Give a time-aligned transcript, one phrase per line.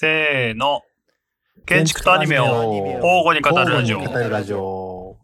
[0.00, 0.82] せーの。
[1.66, 2.44] 建築とアニメを
[3.02, 3.98] 交互に語るラジオ。
[3.98, 5.16] 交互に語るラジオ。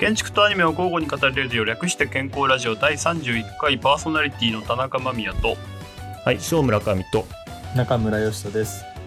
[0.00, 5.58] 建築とアニメを交互に語るレディオ略して健康ラジオ第31回パーソナリティの田中間宮と、
[6.24, 7.26] はい、小村上と。
[7.76, 8.97] 中村義人です。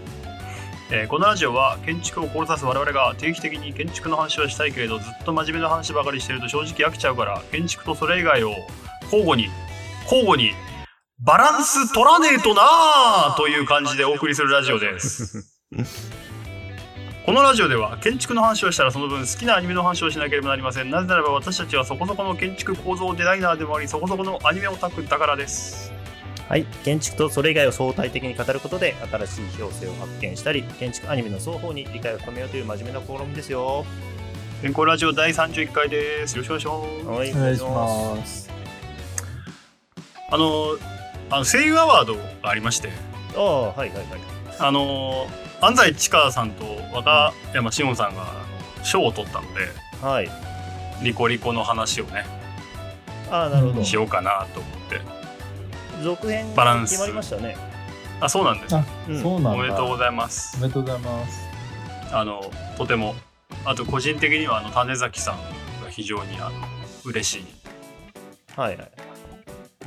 [0.94, 8.50] えーこのラジオは建築を志す我々が定期的に建築の話をしたいけれどずっと真面目な話ばかりしてると正直飽きちゃうから建築とそれ以外を
[9.04, 9.48] 交互に
[10.04, 10.50] 交互に
[11.18, 15.62] バランス取らねえとなーという感じでお送りするラジオです。
[17.24, 20.90] このラジオでは建築の話をしたらその分好きなアニメの話をしなければなりません。
[20.90, 26.01] なぜならば私たちはそこそこの建築構造デザイナーでもありそこそこのアニメオタクだからです。
[26.48, 33.84] はい、建築とそれ以外を相対的に語ることで新しい表性を発見したり、建築アニメの双方に理解を深めようという真面目な試みですよ。
[34.60, 36.36] 健康ラジオ第31回です。
[36.36, 37.08] よろしくお願いします。
[37.08, 38.50] はい、お願いします。
[40.30, 40.76] あの、
[41.30, 42.90] あの声優アワードがありまして、
[43.36, 44.06] ああ、はいはいはい。
[44.58, 45.26] あの、
[45.60, 48.26] 安西千佳さんと若山志音さんが
[48.82, 49.68] 賞を取ったので、
[50.00, 50.30] はい。
[51.02, 52.24] リコリコの話をね、
[53.30, 53.84] ああ、なるほど。
[53.84, 55.21] しようかなと思って。
[56.02, 57.56] 続編バランス決まりましたね。
[58.20, 58.76] あ、そうなんです。
[58.76, 59.50] あうんそうなんだ。
[59.50, 60.60] おめでとうございますお。
[60.60, 61.40] めでとうございます。
[62.12, 63.14] あの、とても、
[63.64, 65.36] あと個人的にはあの種崎さん
[65.82, 66.52] が非常にあの
[67.04, 67.46] 嬉しい。
[68.54, 68.90] はいはい。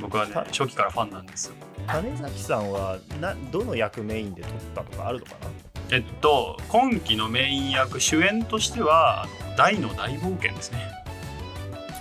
[0.00, 1.54] 僕はねた、初期からファンなんですよ。
[1.86, 5.96] 種崎さんはなどの役メインで撮ったとかあるのかな？
[5.96, 10.80] えっと、今期のメイン役、主演としては、大の大冒険ですね。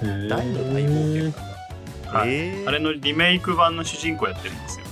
[0.02, 1.55] 大の大冒険。
[2.20, 4.86] はいえーあれのリメイク版の主人公やってるんですよ。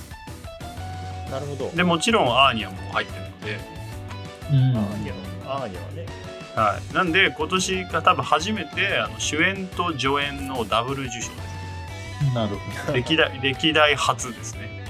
[1.30, 1.70] なるほど。
[1.70, 3.58] でもちろんアーニャも入ってるので、
[4.50, 6.06] うんアーニャは、アーニャはね。
[6.54, 11.36] はい、なんで今年が多分初めてあの主演と助演のダブル受賞で
[12.34, 12.92] なるほす。
[12.92, 14.84] 歴代歴代初ですね。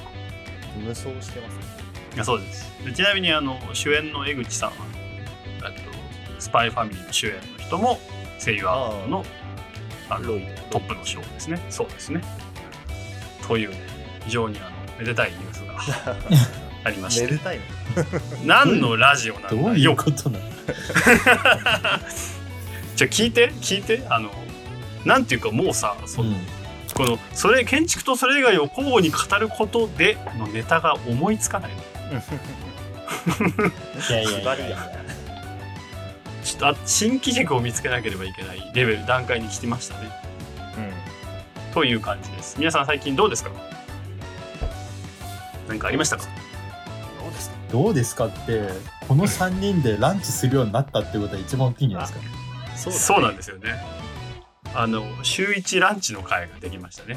[0.77, 1.65] 無双してますね。
[2.15, 4.77] いやそうですでちなみにあの主演の江口さんは
[6.39, 7.99] スパイファミリーの主演の人も
[8.39, 9.25] 声優アワードの
[10.09, 11.61] あのロイトップの賞ですね。
[11.71, 12.23] そうですね。
[13.47, 13.73] という
[14.25, 15.59] 非常にあのめでたいニュース
[16.05, 16.17] が
[16.85, 17.63] ありましてめでたいの？
[18.47, 19.57] 何のラジオなんど。
[19.57, 20.45] どだういうよことなの？
[22.97, 24.31] じゃあ聞いて聞いてあの
[25.05, 26.37] なんていうかもうさその、うん
[26.95, 31.83] このそれ建築とそれ以外を交互に語ることでのネタが思いつかないのい
[34.13, 34.93] やいやいやいやが。
[36.45, 40.11] ちょっとあ新機軸を見つけなければいけないレベル段階に来てましたね。
[40.77, 41.73] うん。
[41.73, 42.57] という感じです。
[42.59, 43.51] 皆さん最近どうですか？
[45.67, 46.25] 何かありましたか？
[47.21, 47.57] どうですか？
[47.73, 48.69] どうですかって、
[49.09, 52.15] この3人でランチするようになったってことは一番大きいんじゃないで
[52.77, 52.91] すか？
[52.91, 53.01] そうだね。
[53.01, 53.75] そうなんですよね。
[54.75, 57.17] あの週1ランチの会ができましたね。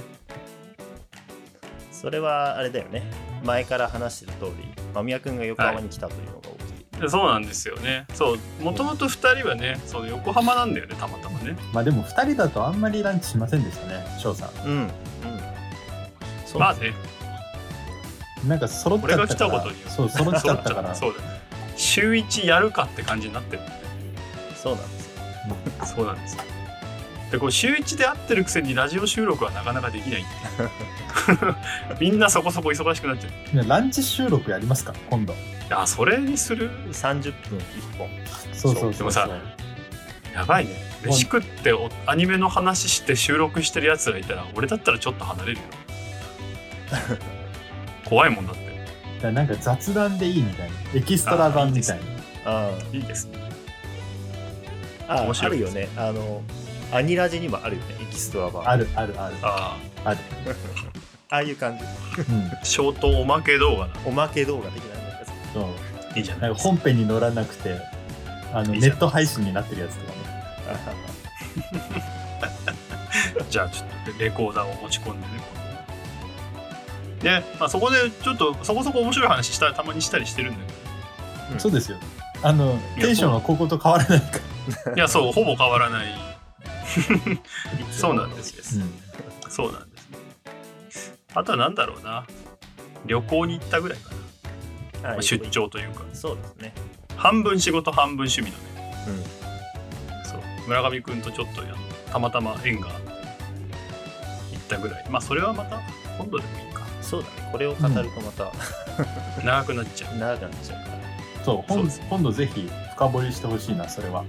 [1.92, 3.04] それはあれだよね。
[3.44, 4.52] 前から話してる通り、
[4.94, 6.66] 間宮君が横浜に来たというのが大
[7.08, 14.72] そうなんですよねそうもともと2人はねその横浜なんだよねたまたまねまあでも2人だとあんまりランチしませんでしたね、翔さうん。
[14.72, 14.90] うん。
[16.46, 16.94] そうまあね
[18.46, 18.50] ん。
[18.50, 19.24] なんか揃っちゃったから。
[19.24, 20.94] 俺が来たことによってそう、揃っちゃったから。
[20.96, 21.38] そうだね
[21.75, 23.72] 週1やるかって感じになってるんで
[24.56, 25.96] そうなんですよ。
[25.96, 26.44] そうなんですよ
[27.31, 30.25] でこう週1で会ってるくせにラジオ収録はなかなかできない
[32.00, 35.35] みんなそこそこ忙しくなっちゃうねランチ収録やりますか今度。
[35.67, 38.09] いやそれにする？30分1本。
[38.53, 39.29] そうそうそうでもさ
[40.33, 45.63] やばいね飯食っておアニメの話して収録してるやつらいたら俺だったらちょっと離れるよ
[48.05, 48.67] 怖いもんだって
[49.22, 50.75] だなんか雑談でいいみたいな。
[50.94, 52.03] エキストラ版みたいな。
[52.45, 53.39] あいいですね
[55.07, 55.22] あ。
[55.22, 55.89] あ面白いあるよね。
[55.97, 56.44] あの、
[56.91, 58.69] アニラジにもあるよね、エキストラ版。
[58.69, 60.19] あるあるあるあある。
[61.29, 61.84] ああいう感じ。
[62.31, 62.45] うん。
[62.45, 64.97] あショートおまけ動画だおまけ動画的な
[65.56, 66.18] う。
[66.18, 66.52] いいじゃなない。
[66.52, 67.80] んかですか本編に乗らなくて、
[68.53, 68.94] あのいいじゃん。
[68.94, 70.17] ネット配信になってるやつとかね。
[73.49, 75.34] じゃあちょっとレコーダーを持ち込んでね。
[77.22, 80.59] で、まあ、そこでちょっとそこそこ面白い話したたまにしたりしてるんだ
[81.47, 81.59] けうん。
[81.59, 81.97] そうですよ。
[82.44, 84.40] あの、いやテンションはここと変わらないか
[84.85, 84.91] ら。
[84.91, 86.08] どいやそうほぼ変わらない。
[87.91, 88.78] そうなんです。
[88.78, 89.52] ようん。
[89.52, 90.09] そうなんです。
[91.11, 92.26] ねあとはなんだろうな。
[93.05, 94.16] 旅行に行ったぐらいかな、あ
[95.03, 95.38] まあ出。
[95.49, 96.73] 張というかそうですね。
[97.16, 100.23] 半分仕事半分趣味のねうん。
[100.23, 101.76] そう村上くんとちょっとあの
[102.11, 103.08] たまたま縁があって
[104.52, 105.79] 行ったぐらいまあそれはまた
[106.17, 107.49] 今度でもいいかそうだね。
[107.52, 108.52] これを語るとまた
[109.44, 110.97] 長くなっちゃう長くなっちゃうから。
[111.46, 114.26] そう、ほんそうです今度ぜひ深掘りしてほしいな、それは。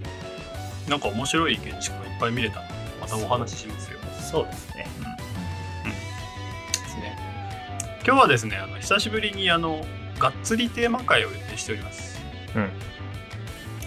[0.89, 3.99] なんか面白い建築がいっぱい見れたんで、またお話ししますよ。
[4.21, 4.87] そうですね。
[6.73, 7.19] ですね。
[8.07, 9.85] 今日はですね、あの久しぶりにあの
[10.19, 12.19] がっつりテーマ会を予定しております。
[12.55, 12.71] うん。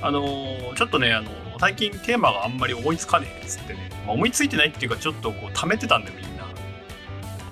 [0.01, 1.29] あのーちょっとね、あの
[1.59, 6.45] 最近テーマがあんまり思いつかねえっつってね、まあ、思いついてないっていうかちょっとこう溜めてたんでみんな。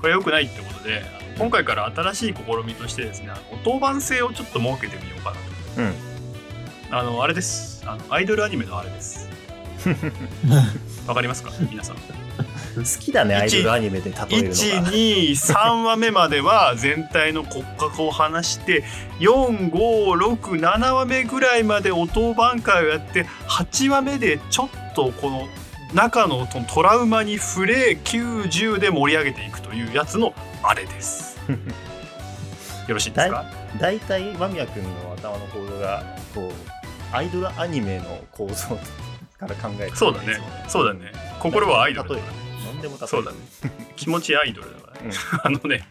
[0.02, 1.04] これ良くないってことで、
[1.38, 5.42] 今回から新しい試みとしてですね、あの当番制をちょっと設けてみようかなと。
[5.78, 5.94] うん。
[6.92, 7.84] あのあれです。
[7.86, 9.30] あのアイドルアニメのあれです。
[11.08, 11.52] わかりますか？
[11.70, 11.98] 皆さん。
[12.76, 14.92] 好きだね、アイドルアニメで例えるのが。
[14.92, 18.84] 123話目までは全体の骨格を話して
[19.20, 25.48] 4567話目ぐらいまで音番会をやって8話目でちょっとこの
[25.94, 30.34] 中のトトラウマに触れ90で盛り上げていくというやつの
[30.64, 31.40] あれです。
[32.88, 33.46] よろしいですか？
[33.80, 38.78] 大体間宮君の頭の構造がこうアイドルアニメの構造
[39.40, 40.38] から考えてそうだね。
[40.68, 41.12] そうだね。
[41.40, 42.49] 心はアイドルだね何
[42.82, 43.38] でもそうだね。
[43.96, 45.10] 気持ちアイドルだからね。
[45.10, 45.12] うん。
[45.44, 45.88] あのね、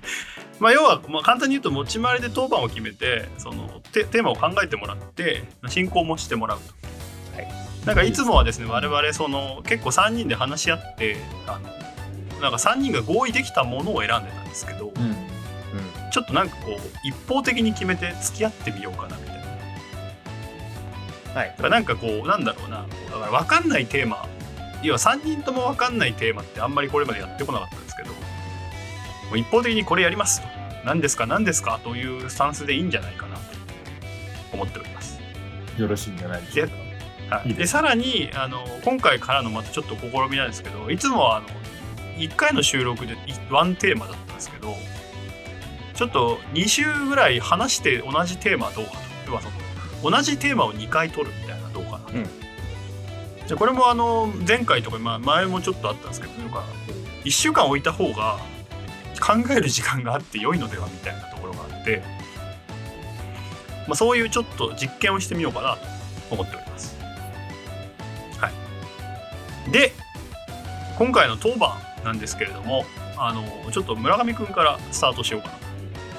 [0.58, 6.74] まあ、要は、まあ、簡単に言うと持ち回りで当番を決めてそのテテーマを考えてもらって進行もしてもらうと。
[7.36, 7.48] はい。
[7.84, 15.16] なんかいつもはですね我々その結構3人で話し合ってあのなんか3人が合意できたものを選んでたんですけどうん。
[16.10, 19.36] ちょっとなんかこう一方的に決めて付き合ってみようかなみたい
[21.34, 21.40] な。
[21.40, 21.48] はい。
[21.50, 22.86] だからなんかこうなんだろうな。
[23.10, 24.26] だから分かんないテーマ
[24.82, 28.16] 要は3人とも分かんないテーマってあんまりこれまでやってこなかったんですけども
[29.32, 30.48] う一方的にこれやりますと。
[30.84, 33.42] 何ですか何ですかというスタンスでいいんじゃないかなと
[34.52, 35.20] 思っております。
[35.76, 36.68] よろしいんじゃないでしょう
[37.28, 37.36] か。
[37.36, 37.54] はい。
[37.54, 41.48] でさらにあの今回からのまたちょっと試みなんですけどいつもはあの
[42.16, 43.16] 1回の収録で
[43.50, 44.74] ワンテーマだったんですけど
[45.94, 48.98] ちょっと2週ぐらい話して同じテーマはどうかと。
[49.26, 52.37] 要はその同じテーマを2回取るみたいなどうかな、うん
[53.48, 56.64] じゃあこれもあの前回とか、まあ、前もちょっとあったんですけどなんか
[57.24, 58.38] 1週間置いた方が
[59.18, 62.02] 考える時間があって良いのではみたいなところがあって、
[63.86, 66.94] まあ、そういうちょっと実験をしてみようかなと思っております。
[68.38, 68.50] は
[69.66, 69.92] い、で
[70.98, 72.84] 今回の当番なんですけれども
[73.16, 75.60] あのちょっと村上くんからスタートしようかなと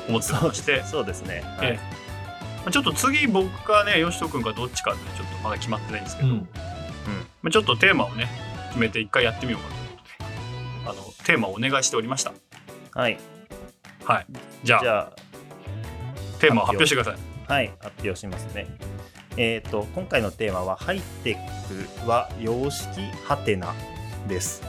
[0.10, 1.44] 思ってまして、 そうですね。
[1.60, 6.50] はえいまあちょっと次僕かねよしとくんかどっちかってちょっとまだ決まってないんですけど、うん。
[7.42, 8.28] まあちょっとテーマをね
[8.70, 10.04] 決めて一回やってみようかというこ
[10.84, 12.34] とであのテーマをお願いしておりました。
[12.94, 13.18] はい。
[14.06, 14.26] はい、
[14.64, 15.12] じゃあじゃ
[16.40, 17.20] テーマを発表してください。
[17.48, 18.68] あ、はい、発表しますね。
[19.38, 21.38] えっ、と、今回のテーマは、ハイテ
[22.04, 23.74] クは様式ハテナ
[24.28, 24.62] です。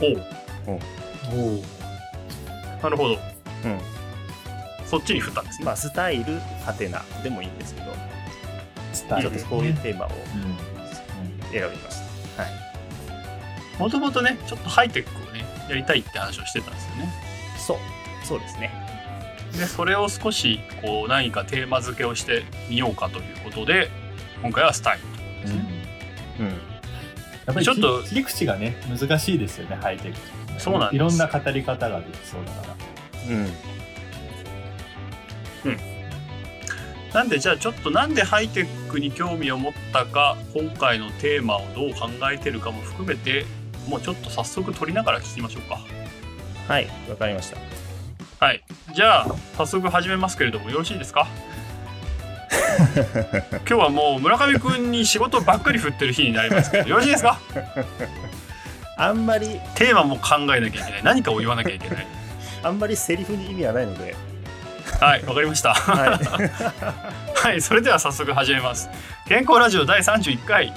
[0.00, 0.22] おう
[0.68, 1.62] おお。
[2.82, 3.18] なるほど
[3.64, 3.80] うん。
[4.86, 5.66] そっちに振ったんですね。
[5.66, 7.92] まあ、スタイルハテナでもいいんですけど、
[8.92, 9.38] スタイル、ね。
[9.38, 10.71] ちょっとこういうテーマをうん。
[11.52, 11.96] 選びまし
[12.36, 12.42] た。
[12.42, 12.52] はい。
[13.78, 17.12] もともとねちょっとハイテクをねやりたいって話をしてたんですよね。
[17.58, 17.78] そう、
[18.24, 18.72] そうですね。
[19.52, 23.90] でそれを少しこう何かテーマ付けをしてみようかということで
[24.40, 25.64] 今回はスタイルということですね。
[26.40, 26.46] うん。
[26.48, 26.54] や
[27.50, 30.16] っぱりちょっと切切り口がね、難しいですよね、ハイテク。
[30.58, 32.76] そうなんですいろんな語り方ができそうだから。
[33.28, 33.52] うん。
[37.14, 43.44] なんでじゃあちょっとなんでハイテクに興味を持ったか今回のテーマをどう考えてるかも含めて
[43.88, 45.78] もうちょっと早速取りながら聞きましょうか。
[46.68, 47.58] はい、わかりました。
[48.46, 48.62] はい。
[48.94, 49.26] じゃあ
[49.58, 51.26] 早速始めますけれどもよろしいですか？
[53.52, 57.38] 今日はもう村上くんに仕事ばっかり振ってる日になりますけどよろしいですか？
[58.96, 62.06] あんまり、テーマも考えなきゃいけない何かを言わなきゃいけない
[62.62, 64.14] あんまりセリフに意味はないので、
[65.00, 65.74] はいわかりました。
[65.74, 67.34] はい。
[67.34, 68.88] はいそれでは早速始めます。
[69.26, 70.72] 健康ラジオ第31回。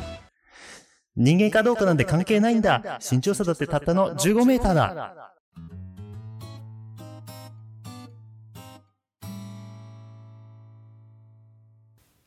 [1.16, 3.00] 人間かどうかなんて関係ないんだ。
[3.10, 5.32] 身長差だってたったの15メーターだ。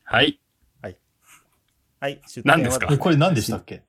[0.05, 0.39] はい。
[2.01, 2.87] はい、出何ですか？
[2.89, 3.83] え、これ何でしたっけ？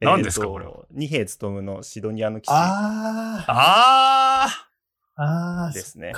[0.00, 0.84] 何ですかこれは？
[0.92, 4.46] 二兵務のシドニアの騎士ああ
[5.16, 6.12] あ、ああ、ですね。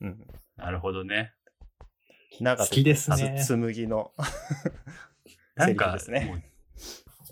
[0.00, 0.26] うん。
[0.58, 1.32] ーなるほどね
[2.40, 4.12] 長好きですねつ紬の。
[5.54, 6.44] なんかセリフですね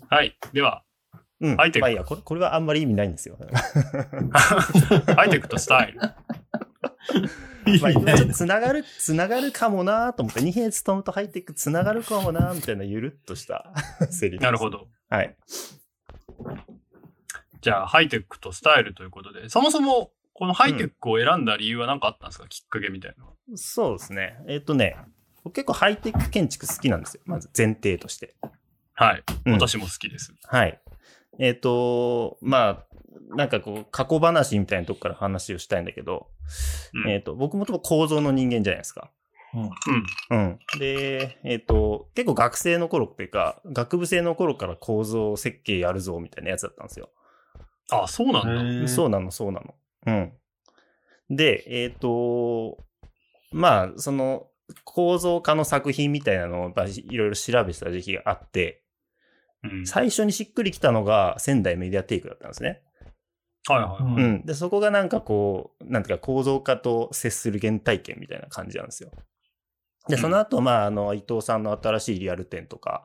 [0.09, 0.83] はいでは
[1.41, 1.57] うん。
[1.57, 3.37] ハイテクまあいいや、これこれはあんまり意味ないんですよ。
[5.15, 13.73] ハイテクとスタイルまあ、ちょっとつながる、つながるかもなと思って、二兵務とハイテクつながるかもなみたいなゆるっとした
[14.09, 14.43] セリフです。
[14.43, 14.69] なるほ。
[14.69, 15.35] どはい。
[17.61, 20.11] じゃあハイテクとスタイルということでそもそも
[20.41, 24.39] このハイテクを選んだ理由は何かあったんですか、きっかけみたいなそうですね。
[24.47, 24.97] えっ、とね、
[25.43, 27.21] 僕結構ハイテク建築好きなんですよ。
[27.25, 28.33] まず前提として。
[28.95, 29.23] はい。
[29.45, 30.33] うん私も好きです。
[30.47, 30.81] はい。
[31.37, 36.25] えっ、と、まあ、なんかこう、過去話みたいなとこから話をしたいんだけど、
[36.95, 39.11] うんえっ、と、僕もともと構造の人間じゃないですか。
[39.53, 39.61] うん。
[39.61, 39.69] うん。
[40.31, 40.59] うん。
[40.79, 47.11] で、えっ、と、結構学生の頃っていうか、学部生の頃から構造設計やるぞみたいなやつだったんですよ。
[47.91, 48.87] あ、そうなんだ。
[48.87, 49.75] そうなの、そうなの。
[50.05, 50.33] うん。
[51.29, 52.77] で、えっ、と、
[53.51, 54.47] まあ、その、
[54.83, 58.83] 構造化の作品みたいなのをまあいろいろ調べてた時期があって、
[59.63, 59.85] うん。
[59.85, 62.81] 最初にしっくりきたのが仙台メディアテイクだったんですね。
[63.67, 64.13] はいはいはい。
[64.13, 64.45] うんうん。
[64.45, 69.11] で、そこがなんかこう、なんていうか構造化と接する原体験みたいな感じなんですよ。
[70.07, 73.03] で、その後、まあ、あの、伊藤さんの新しいリアル展とか、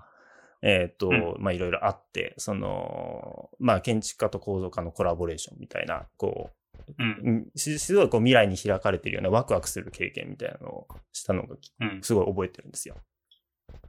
[0.63, 6.51] えっ、と、うんまあ、いろいろあって、その、まあ、建築家と構造家のコラボレーションみたいな、こ
[6.99, 7.51] うん。
[7.57, 12.01] すごいこう未来に開かれてるようなワクワクする経験みたいなのをしたのが、うん。
[12.03, 12.97] すごい覚えてるんですよ。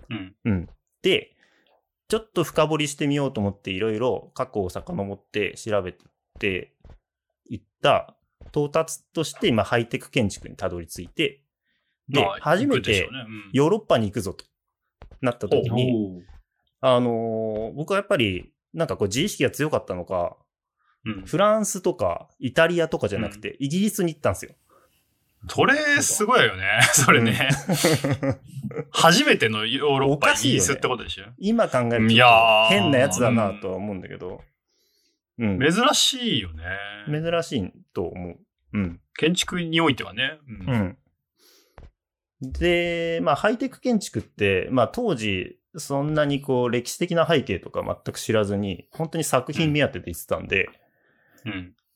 [0.09, 0.35] うん。
[0.45, 0.69] うん。
[1.01, 1.35] で、
[2.07, 5.93] ちょっと深掘りしてみようと思っていろいろ過去を遡って調べ
[6.39, 6.73] て
[7.49, 8.15] いった
[8.47, 11.43] 到達として今ハイテク建築にたどり着いて、
[12.07, 13.09] でまあ、初めて
[13.51, 14.45] ヨーロッパに行くぞと
[15.21, 15.91] なった時に、
[16.81, 20.37] おあのー僕はやっぱりなんかこう自意識が強かったのか、
[21.07, 21.25] うん。
[21.25, 24.51] フランスとかイタリアとかじゃなくてイギリスに行ったんですよ。
[25.49, 26.79] それ、すごいよね。
[26.93, 27.49] それね。
[28.91, 31.25] 初めてのヨーロッパ、おかしいよねイギリスってことでしょ？
[31.37, 32.15] 今考えると
[32.69, 34.41] 変なやつだなとは思うんだけど、
[35.37, 36.63] うん、珍しいよね。
[37.07, 38.37] 珍しいと思う。
[38.73, 38.99] うん。
[39.15, 40.39] 建築においてはね。
[40.47, 40.71] う。
[40.71, 40.97] うんん。
[42.41, 50.73] で、まあ、ハイテク建築って、まあ、当時、そんなにこう、歴史的な背景とか全く知らずに、本当に作品目当てで行ってたんで、うん。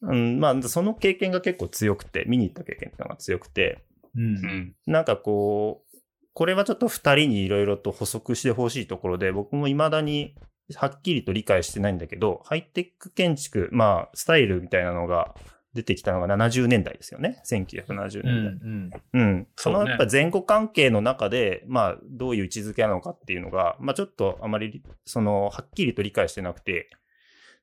[0.02, 3.84] うん、まあ、その経験が結構強くて、見に行った経験が強くて、
[4.16, 4.28] うんう。
[4.48, 4.76] ん。
[4.88, 5.98] なんかこう、
[6.34, 10.36] これはちょっと二人にいろいろと補足してほしいところで、僕も未だに
[10.76, 15.36] はっきりと理解してないんだけど、ハイテク建築、まあ、スタイルみたいなのが
[15.74, 17.42] 出てきたのが70年代ですよね。
[17.46, 19.22] 1970う年代。
[19.22, 19.26] ん。
[19.26, 19.48] うん。
[19.56, 26.90] そそうねのやっぱ前後関係の中で、まあ、どういう位置づけなのかっていうのが、まあちょっとあまり、その、はっきりと理解してなくて、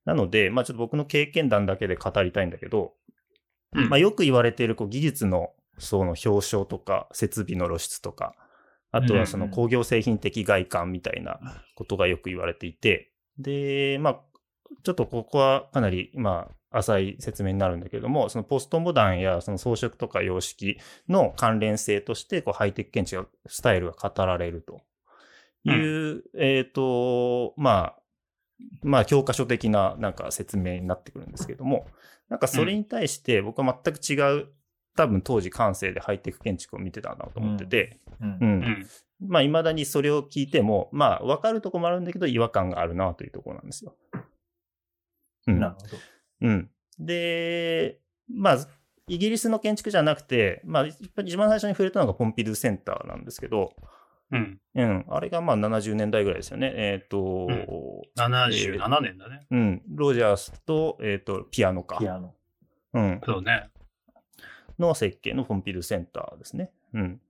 [0.08, 2.94] なので、まあちょっと僕の経験談だけで語りたいんだけど、
[3.74, 3.88] うん。
[3.90, 8.34] まあよく言われているこう技術のその表彰とか、設備の露出とか、
[8.90, 11.38] あとはその工業製品的外観みたいな
[11.74, 14.20] ことがよく言われていて、で、まあ、
[14.82, 24.80] ちょっとここはかなり、まあ、浅い説明になるんだけども、そのポストモダンやその装飾とか様式の関連性として、こう、ハイテク建築スタイルが語られると
[25.64, 27.98] いう、えっ、と、まあ、
[28.82, 31.86] まあ、教科書的ななんか説明になってくるんですけども、
[32.28, 34.48] なんかそれに対して僕は全く違う、
[34.96, 38.48] 多分当時感性でハイテク建築を見てたなと思ってて、うんうん。
[38.48, 38.86] うん。
[39.20, 43.96] まあ、未だにそれを聞いても、まあ、わかるとこもあるんだけど、違和感があるなというところなんですよ。
[45.46, 45.60] うん。
[45.60, 45.96] なるほど。
[46.42, 46.70] うん。
[46.98, 48.58] で、まあ、
[49.08, 53.74] イギリスの建築じゃなくて、まあ、一番最初に触れたのがポンピドゥセンターなんですけど、
[54.30, 54.60] うん。
[54.74, 55.04] うん。
[55.08, 56.72] あれがまあ70年代ぐらいですよね。
[56.74, 57.66] えっ、と、うん
[58.16, 59.46] 77年だね。
[59.50, 59.82] うん。
[59.88, 61.98] ロジャースと、えっ、と、ピアノか。
[61.98, 62.34] ピアノ。
[62.92, 63.20] うん。
[63.24, 63.70] そうね。
[64.78, 66.70] の設計のポンピドゥセンターですね。
[66.94, 67.20] うん。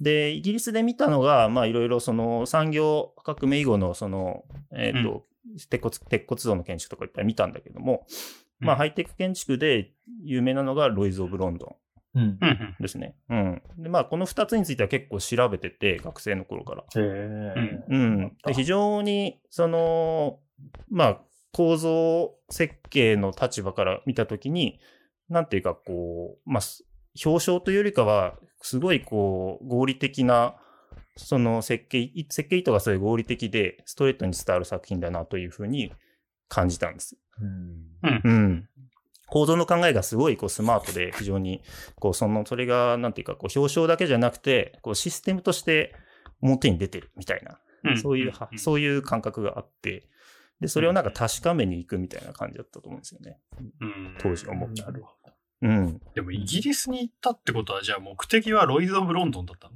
[0.00, 5.24] で、イギリスで見たのが、まあ、いろいろその産業革命以後の、その、えっ、と、
[5.70, 8.06] 鉄骨、鉄骨造の建築とかいっぱい見たんだけども、
[8.58, 9.92] まあ、うんハイテク建築で
[10.24, 11.76] 有名なのがロイズ・オブ・ロンド
[12.14, 12.38] うん
[12.80, 13.14] ですね。
[13.30, 13.62] うん。
[13.78, 16.82] で、まあ、この二つについては結構調べてて、学生の頃から。
[16.82, 17.84] へえ。
[17.88, 18.36] うん。
[18.44, 20.40] で非常に、その、
[20.90, 21.20] まあ、
[21.52, 24.78] 構造設計の立場から見たときに、
[25.28, 26.84] なんていうか、こう、まあ、す
[27.24, 30.56] 表彰というよりかは、すごいこう、合理的な、
[31.16, 35.92] その設計、い設計意図がすごい合理的で、ストレートに伝わる作品だなというふうに
[36.48, 37.16] 感じたんです。
[37.40, 38.20] うん。
[38.24, 38.68] うん。
[39.32, 41.62] 構造の考えがすごいこうスマートで、非常に、
[41.98, 45.94] こう、その、それが、なんていうか、こう、表彰だけじゃなくて、こう、システムとして
[46.42, 47.98] 表に出てるみたいな、うん。
[47.98, 50.10] そういうそういう感覚があって、
[50.60, 53.38] で、それをなんか確かめに行くみたいな感じだったと思うんですよね。
[53.80, 54.16] うん。
[54.18, 55.14] 当時思ったなるほ
[55.62, 56.00] うん。
[56.14, 59.74] でもイギリスに行ったってことは、じゃあ目的はロイズ・オブ・ロンドンだったの？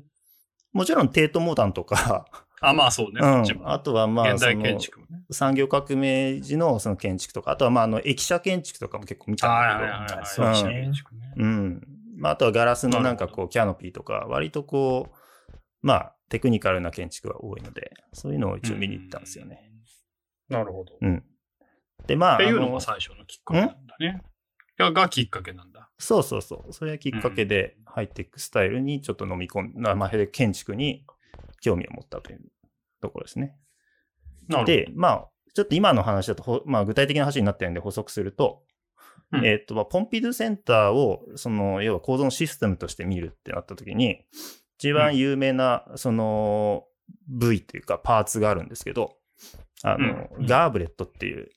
[0.73, 3.21] もちろん、テートモダンとか、あ、まあそうね。
[3.23, 3.61] うん。
[3.65, 5.25] あとは、まあ、現代その建築もね。
[5.31, 10.27] 産業革命時のその建築とか、あとは、まあ、あの、駅舎建築とかも結構見たんだけど、はいはいはいはい。
[10.27, 11.21] そうですね建築ね。
[11.37, 11.83] うん。
[12.17, 19.71] まあ、あとはガラスのなんかこう、キャノピーとか、割とこう、まあ、テクニカルな建築が多いので、そういうのを一応見に行ったんですよね。
[20.49, 20.95] なるほど。
[20.95, 21.25] っうん。
[22.07, 24.23] で、まあ、ていうあののが最初のきっかけなんだね。
[24.79, 25.91] ががきっかけなんだ。
[25.99, 26.73] そうそうそう。
[26.73, 31.05] それがきっかけで、ハイテクスタイルにちょっと飲み込んだ、まあ、建築に
[31.61, 32.41] 興味を持ったという
[33.01, 33.57] ところですね。
[34.65, 38.63] で、まあ、ちょっと今の話だとほ、まあ、具体的な話になってるんで補足すると、
[39.33, 39.45] うん。
[39.45, 44.25] えっ、と、まあ、ポンピドゥセンターを、その、要は構造のシステムとして見るってなった時に、
[44.79, 46.85] 一番有名な、その、
[47.29, 49.17] 部位というか、パーツがあるんですけど、
[49.83, 50.47] あの、うん。
[50.47, 51.49] ガーブレットっていう、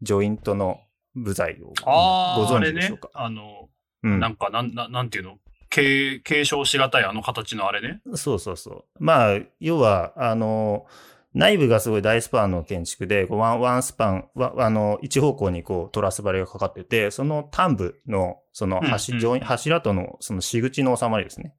[0.00, 0.80] ジョイントの
[1.14, 3.10] 部材をご存知でしょうか？。
[3.14, 3.68] あの、
[4.02, 4.18] うん。
[4.18, 5.38] なんか、なん、なんなんていうの？
[5.72, 8.02] 継継承しがたいあの形のあれね。
[8.14, 8.84] そうそうそう。
[9.00, 10.86] まあ、要は、あの、
[11.34, 21.54] 内部がすごい大スパンの建築で、ワンワンスパン、わあの、一方向にこうトラス張りがかかってて、その端部の、そのうん柱、うん上に柱とのその仕口の収まりですね。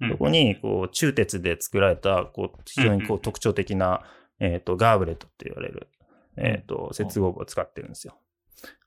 [0.00, 4.02] うんそこに、こう、鋳鉄で作られた、こう、非常にこうんう特徴的な、
[4.38, 5.88] えっ、と、ガーブレットって言われる、
[6.36, 8.16] えっ、と、接合部を使ってるんですよ。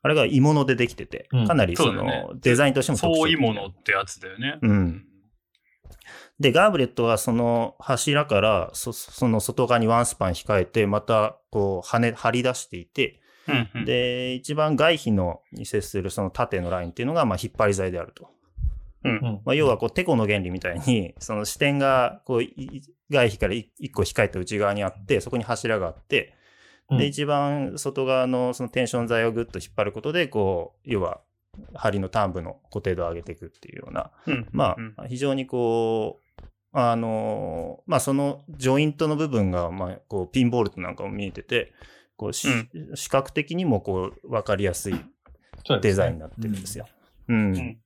[0.01, 4.59] あれが鋳物でできててうん、かなりその、デザインとしても特徴そうい的なものってやつだよね。
[4.61, 5.05] うん。
[6.39, 13.85] で、ガーブレットはその柱からそその外側にワンスパン控えて、またこう、跳ね、張り出していて、うんうん。
[13.85, 18.29] で、一番外皮のに接するその縦のラインっていうのが、まあ、引っ張り材であると。
[19.05, 22.81] うんまあ、要はこう、テコの原理みたいに、 その視点が、こう、い
[23.11, 26.34] 外皮からい一個控えた内側にあって、そこに柱があって、
[26.89, 26.97] うん。
[26.97, 31.21] で、一番外側のそのテンション材をぐっと引っ張ることで、こう、要は、
[31.73, 34.93] 針の端部の固定度を上げていくっていうような、うんまうん。
[34.97, 36.41] あ、非常にこう、
[36.73, 41.71] あの、まあ、そのジョイントの部分が、まあ、こう、ピンボルトなんかも見えてて、
[42.17, 42.47] こう、し
[42.95, 44.95] 視覚的にもこう、わかりやすい
[45.81, 46.87] デザインになってるんですよ。
[47.29, 47.55] うん。
[47.55, 47.77] うん。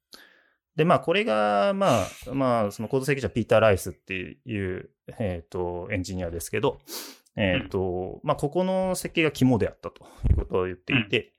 [0.75, 4.89] で、まあ、これが、まあ、まあ、その構造設計者ピーター・ライスっていう、
[5.19, 6.79] えっ、と、エンジニアですけど、
[7.35, 11.33] えっ、と、まあ、ここの設計が肝であったということを言っていて、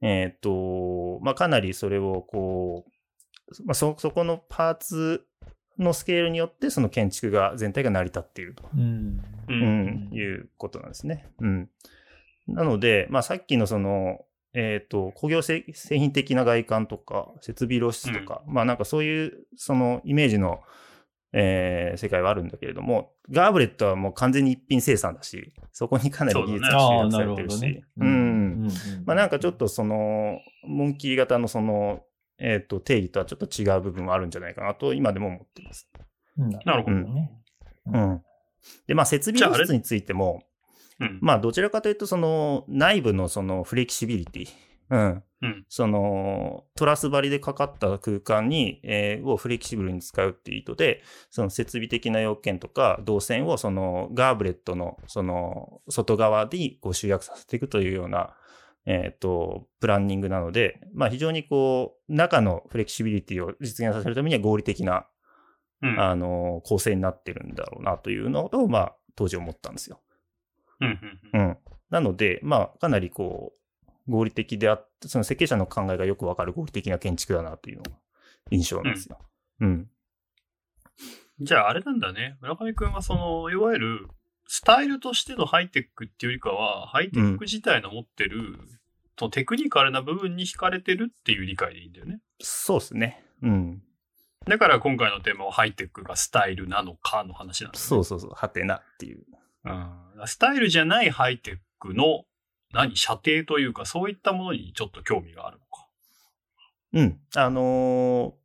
[0.00, 5.24] えっ、と、まあ、かなりそれを、こう、まあ、そ、そこのパーツ
[5.78, 8.64] のスケールによって、その建築が、全体が成り立っていると。
[8.74, 9.20] うん。
[9.48, 11.26] ううんん、いうことなんですね。
[11.40, 11.68] うん。
[12.48, 20.60] なので、まあ、さっきのその、えっ、と、工業製製品的な外観とか、設備露出とか、まあなんかそういう、そのイメージの、
[21.32, 27.84] えー世界はあるんだけれども、ガーブレットはもう完全に一品生産だし、そこにかなり技術が集約されてるし。
[27.98, 28.68] うん。
[29.04, 32.02] まあなんかちょっとその、モンキー型のその、
[32.38, 35.88] えっ、と、定義とはちょっと違う部分はあるんじゃないかなと、今でも思っています。
[36.38, 37.30] うん、なるほどね。
[37.86, 38.22] うん。
[38.86, 40.42] で、まあ設備じゃああれ露出についても、
[41.00, 44.48] うんまあ、どちらかというと、その、内部のそのフレキシビリティ。
[44.92, 45.22] うん。
[45.40, 58.36] うんその、トラス張りでかかった空間に、えーをフレキシブルに使うっていう意図で、その設備的な要件とか、動線をその、ガーブレットの、その、外側にこう集約させていくというような、
[58.84, 65.06] えっ、と、プランニングなので、まあ、非常にこう、中のフレキシビリティを実現させるためには合理的な、
[65.80, 70.00] うんあの、構成になってるんだろうなというのを、まあ、当時思ったんですよ。
[70.80, 71.58] うんうんうん。
[71.90, 73.61] なので、まあ、かなりこう、
[74.08, 77.90] 合理的であって、その設計者の考えがよくわかる合理的な建築だなというのが
[78.50, 79.18] 印象なんですよ。
[79.60, 79.88] うん。
[81.40, 82.36] じゃああれなんだね。
[82.40, 84.08] 村上くんはその、いわゆる、
[84.46, 88.58] スタイルとしてのハイテクっていうよりかは、ハイテク自体の持ってる、
[89.18, 92.20] そのテクニカルな部分に惹かれてるっていう理解でいいんだよね。
[92.40, 93.24] そうですね。
[93.42, 93.82] うん。
[94.46, 97.82] だから今回のテーマはハイテクがスタイルなのかの話なんだ、ね。
[97.82, 98.30] そうそうそう。
[98.34, 99.24] はてなっていう。
[99.64, 100.26] うん。
[100.26, 102.24] スタイルじゃないハイテクの、
[102.72, 105.86] 何、射程というか、そういったものにちょっと興味があるのか。
[106.94, 107.20] うん。
[107.34, 108.42] あのー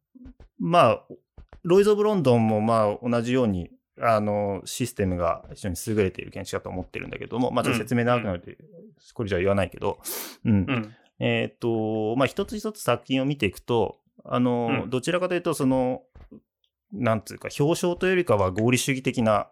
[0.60, 1.04] まあ、
[1.63, 8.58] ロイズ・オブ・ロンドンもまあ同じように、あのシステムが非常に優れている建築だと思ってるんだけども、まあちょっと説明長くなるので、
[9.13, 10.00] これじゃ言わないけど、
[10.46, 10.52] うん。
[10.52, 10.96] うん。
[11.20, 16.04] えっ、と、まあ、一つ一つ作品を見ていくと、あの、うんどちらかというと、その、
[16.92, 19.48] なんつうか、表彰というよりかは合理主義的な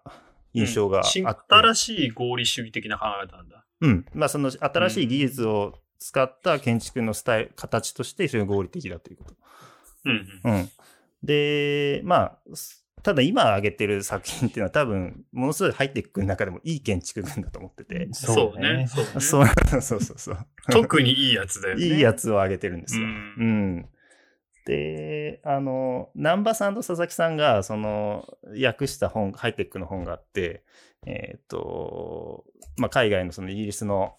[0.53, 3.64] 印象があって、新新しい合理主義的な考え方なんだ。
[3.81, 4.05] うん。
[4.13, 9.35] まあ、その新しい技術を使った建築のスタイル、形として非常に合理的だということ。
[10.05, 10.53] うんうん。
[10.53, 10.69] うん。
[11.23, 12.39] で、まあ、
[13.03, 18.07] ただ今挙げてる作品っていうのは多分、ものすごいハイテックの中でもいい建築群だと思ってて。
[18.13, 18.87] そうね。
[18.87, 19.01] そ
[19.41, 19.51] うね。
[19.69, 20.37] そうそうそうそう。
[20.71, 21.85] 特にいいやつだよね。
[21.85, 23.05] いいやつを挙げてるんですよ。
[23.05, 23.09] うう
[23.43, 23.89] んん。
[24.65, 28.25] で、あの、南波さんと佐々木さんが、その、
[28.61, 30.63] 訳した本、ハイテックの本があって、
[31.05, 32.45] えっ、と、
[32.77, 34.17] まあ、海外のそのイギリスの、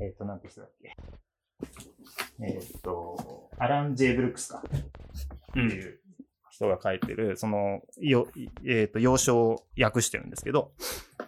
[0.00, 0.96] えっ、と、なんて人だっけ？
[2.40, 4.62] えっ、と、アラン・ジェイ・ブルックスか。
[4.66, 5.70] ってうん。
[5.70, 6.00] いう
[6.56, 8.28] 人が書いてる、その、よ
[8.66, 10.72] えっ、と、要所を訳してるんですけど、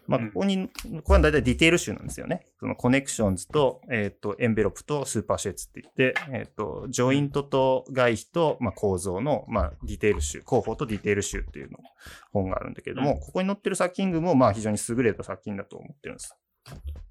[0.06, 0.68] まあ、ここに、
[1.04, 2.46] これは大体ディテール集なんですよね。
[2.58, 11.78] その Connections と、えっ、と、 Envelope と Supersheds って言って、えっ、と、ジョイントと外皮と、まあ、構造の、まあ、ディテール集、工法とディテール集っていうの
[12.32, 16.36] 本があるんだけれども、うんここに載ってる作品群も、まあ、非常に優れた作品だと思ってるんです。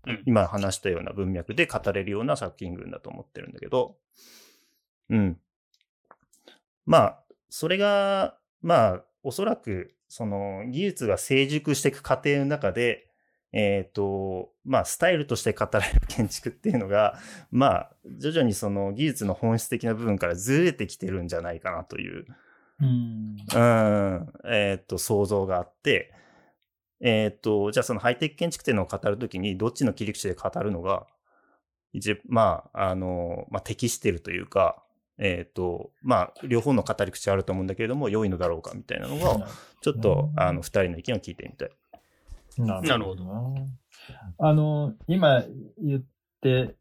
[0.07, 3.97] うん今話したような文脈で語れるような作品群だと思ってるんだけど、
[5.09, 5.37] うん。
[6.85, 13.07] まあ、それが、まあ、おそらく、その、技術が成熟していく過程の中で、
[13.53, 17.17] えっ、と、まあ、スタイルとして語られる建築っていうのが、
[17.49, 22.25] まあ、徐々にその技術の本質的な部分からずれてきてるんじゃないかなという、
[22.79, 23.37] うん。
[23.55, 26.13] うん、えっ、と、想像があって、
[26.99, 31.07] えっ、と、じゃあそのハイテク建築っていうのを語るときに、どっちの切り口で語るのが、
[31.93, 34.83] 一まあ、あの、まあ、適してるというか、
[35.19, 39.47] えっ、と、まあ、両方の語り口あると思うんだけれども、良いのだろうかみたいなのが、
[39.81, 41.69] ちょっと、うんあの、二人の意見を聞いてみたい。
[42.57, 43.55] ななるほどど。
[44.39, 45.43] あの、今
[45.81, 46.01] 言っ
[46.41, 46.75] て、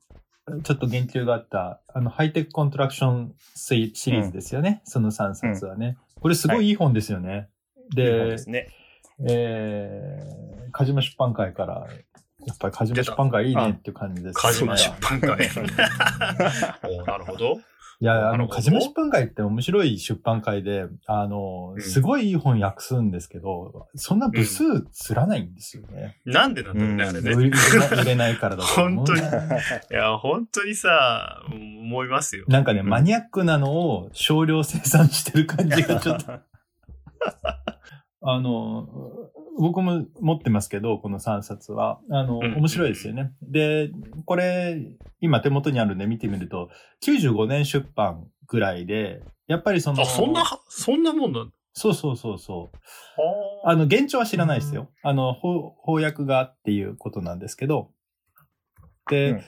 [0.62, 4.80] ちょっと言及があった、あの、ハイテクコントラクションシリーズですよね。
[4.84, 5.96] その3冊はね。
[6.20, 7.48] これすごいいい本ですよね。
[7.96, 8.68] いい本でですね。
[9.28, 11.86] えー、鹿島出版会から、
[12.46, 15.48] やっぱり鹿島出版会いいねっていう感じです、鹿島出版会。
[16.84, 17.58] お なるほど。
[18.00, 26.20] いや、あの、なるほど鹿島出版会って面白い出版会で、あの、うんすごいいい本訳すんですけど、そんな部数釣らないんですよね。
[26.26, 27.56] なんでなんだろうね、うんあれ売れね。
[28.02, 28.96] 売れないからだと思う。
[28.96, 29.24] 本当にい
[29.90, 32.44] や、本当にさ、思いますよ。
[32.48, 36.32] なんかね、うんマニアックなのを少量生産してる感じがちょっと、
[38.22, 38.88] あの、
[39.58, 42.00] 僕も持ってますけど、この3冊は。
[42.10, 43.32] あの、うん面白いですよね。
[43.42, 43.90] で、
[44.24, 44.76] これ、
[45.20, 46.70] 今手元にあるんで見てみると、
[47.04, 51.52] 95年出版ぐらいで、やっぱりその、あ、そんな、そんなもんなんだ。
[51.72, 52.76] そうそうそうそう。
[53.66, 54.88] ああの、現状は知らないですよ。
[55.02, 57.90] あの、翻翻訳がっていうことなんですけど。
[59.10, 59.42] で、うん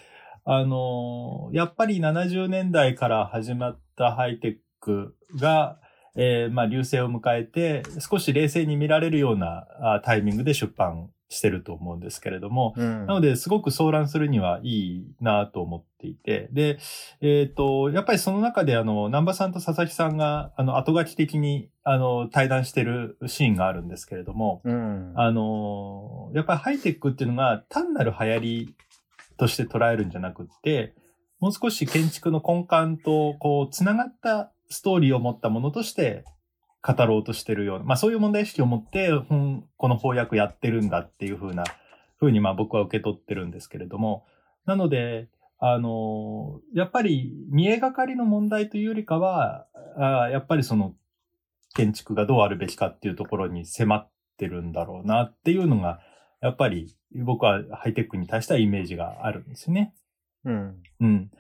[0.51, 5.79] あの、やっぱり70年代から始まったハイテクが、
[6.21, 13.07] えーまあ、流星を迎えて、少し冷静に見られるようなあタイミングで出版してると思うんですけれども、うん。
[13.07, 16.79] なので、すごく騒乱するにはいいなと思っていて、で、
[17.21, 25.13] えっ、と、やっぱりその中で、あの、南波さんと佐々木さんが、あの、後書き的に、あの、対談してるシーンがあるんですけれども、うん。
[25.15, 28.75] あの、やっぱりハイテクっていうのが単なる流行り
[29.37, 30.95] として捉えるんじゃなくって、
[31.41, 36.25] もう少し建築の根幹と、こう、つながったストーリーを持ったものとして
[36.83, 41.65] 語ろうとしてるような、まあそういう問題意識を持って、うんこの翻訳やってるんだっていうふうな、
[42.19, 44.27] ふうにまあ僕は受け取ってるんですけれども、
[44.67, 45.29] なので、
[45.61, 50.95] あの、やっぱり見えがかりの問題というよりかは、あやっぱりその
[51.75, 56.01] 建築がどうあるべきかっていうところに迫ってるんだろうなっていうのが、
[56.41, 59.95] やっぱり僕はハイテクに対してはイメージがあるんですよね。
[60.45, 60.83] うん。
[61.01, 61.31] うん。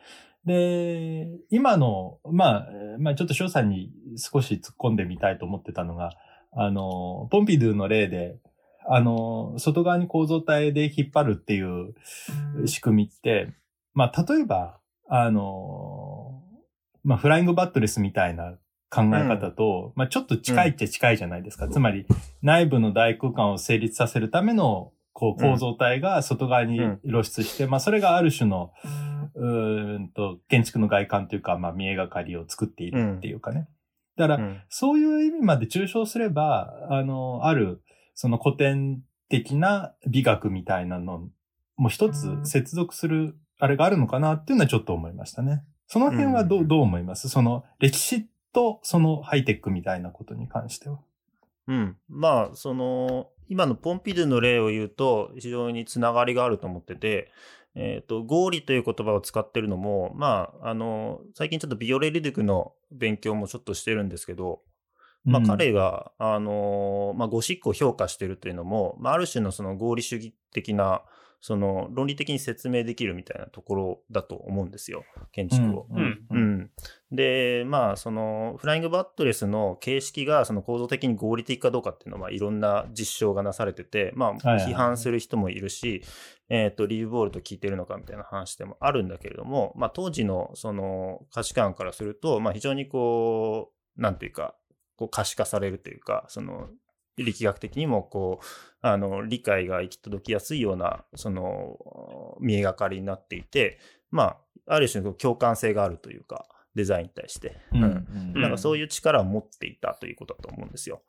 [0.44, 6.11] で、今の、まあ、えーまあちょっと翔さんに少し突っ込んでみたいと思ってたのが、
[6.53, 8.38] あの、ポンピドゥの例で、
[8.90, 11.94] あの、外側に構造体で引っ張るっていう
[12.66, 13.53] 仕組みって、
[13.94, 16.42] まあ例えば、あの、
[17.05, 18.55] まあフライングバットレスみたいな
[18.90, 21.68] 考え方と、まあちょっと近いっちゃ近いじゃないですか。
[21.68, 22.07] つまり
[22.42, 28.72] 内部の大空間を成立させるためのこう構造体が外側に露出して、まあそれがある種の、
[29.38, 33.68] うーんと、建築の外観というか、まあ見えがかりを作っているっていうかね。
[34.16, 37.83] だから、うんそういう意味まで抽象すれば、あの、ある、
[38.14, 41.29] その古典的な美学みたいなの
[41.77, 45.62] も一つ接続する、あれがあるのかなっていうのはちょっと思いましたね。
[45.87, 47.29] その辺はどう、うんどう思います？
[47.29, 50.98] その歴史とそのハイテクみたいなことに関しては。
[51.68, 51.96] うん。
[52.09, 57.31] まあ、その、今のポンピドゥの例を言うと、非常につながりがあると思ってて、
[57.81, 64.62] えっ、と、合理という言葉を使ってるのも、まあ、あの、最近ちょっとビオレ・リデュクの勉強もちょっとしてるんですけど、
[65.25, 65.47] まあ、うん。
[65.47, 71.03] 彼が、あの、まあ、ゴシックを評価してるというのも、まあ、ある種のその合理主義的な、
[71.40, 75.87] その論理的に説明できるみたいなところだと思うんですよ、建築を。
[75.90, 76.70] うんううんん。
[77.12, 86.03] で、まあ、その、フライングバットレスの形式が、その構造的に合理的かどうかっていうのは、まあ、いろんな実証がなされてて、まあ、批判する人もいるし、
[86.48, 94.55] えっ、と、リーブボールと聞いてるのかみたいな話でもあるんだけれども、まあ、当時の、その、価値観からすると、まあ、非常にこう、なんていうか、
[94.96, 96.68] こう可視化されるというか、その、
[97.25, 98.45] 力学的にも、こう、
[98.81, 103.79] あの、理解が行き届きやすいような、その、見えがかりになっていて、
[104.11, 107.57] まあ、ある種の共感性があるというか、デザインに対して。
[107.73, 111.03] うんうんなんかそういう力を持っていたということだと思うんですよ。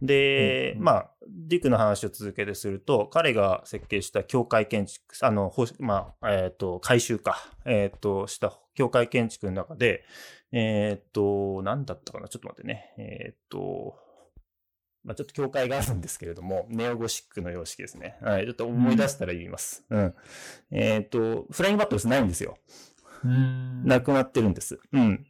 [0.00, 10.04] で、うんうんまあ、ディックの話を続けてすると、彼が設計した教会建築、あの、ほまあ、えっ、と、改修か、えっ、と、した教会建築の中で、
[10.50, 12.28] えっ、と、何だったかな？
[12.28, 12.94] ちょっと待ってね。
[12.98, 13.96] えっ、と、
[15.04, 18.16] まあ、ちょっと教会があるんですけれども、ネオゴシックの様式ですね。
[18.22, 19.84] はい、ちょっと思い出したら言います。
[19.90, 20.14] うん。
[20.70, 22.56] えっ、と、フライングバットルスないんですよ。
[23.24, 24.80] うんなくなってるんです。
[24.92, 25.26] うん。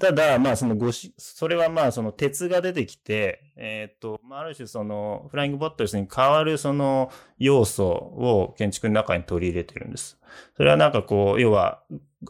[0.00, 10.18] ただ、まあ、そのごし、それはまあ、その鉄が出てきて、えっ、と、まあ、ある種その、フライングボットレスに変わるその要素を建築の中に取り入れてるんです。
[10.56, 11.82] それはなんかこう、要は、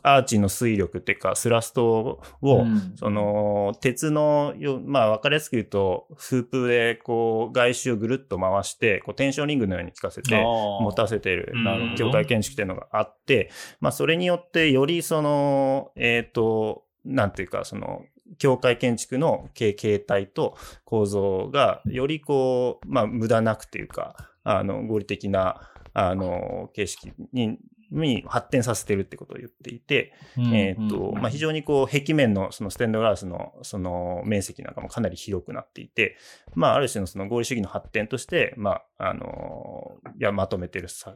[0.02, 2.92] アーチの推力っていうか、スラストを、うん。
[2.96, 18.02] その、鉄のよ、まあ、わかりやすく言うと、フープで、こう、外周をぐるっと回して、こう、テンションリングのように効かせて、持たせてるうんあの教会建築っていうのがあって、まあそれによってよりその、えっ、と、なんていうか、その、
[18.36, 25.60] 教会建築の形形態と構造がよりこう、まあ無駄なくっていうか、あの、合理的な、
[25.94, 27.58] あの、形式に、
[27.90, 30.12] に発展させてるってことを言っていて、
[30.52, 36.16] えっ、と、まあ、非常にこう、壁面のそのステンドグラスのその面積なんかもかなり広くなっていて、
[36.54, 41.14] まあ、ある種のその合理主義の発展として、まあ、あの、いや、まとめてるさ、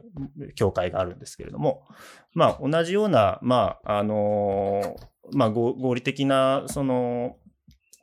[0.55, 1.87] 教会があるんですけれども、
[2.33, 4.95] まあ、同じような、まあ、あの、
[5.31, 7.37] まあ、合合理的な、その、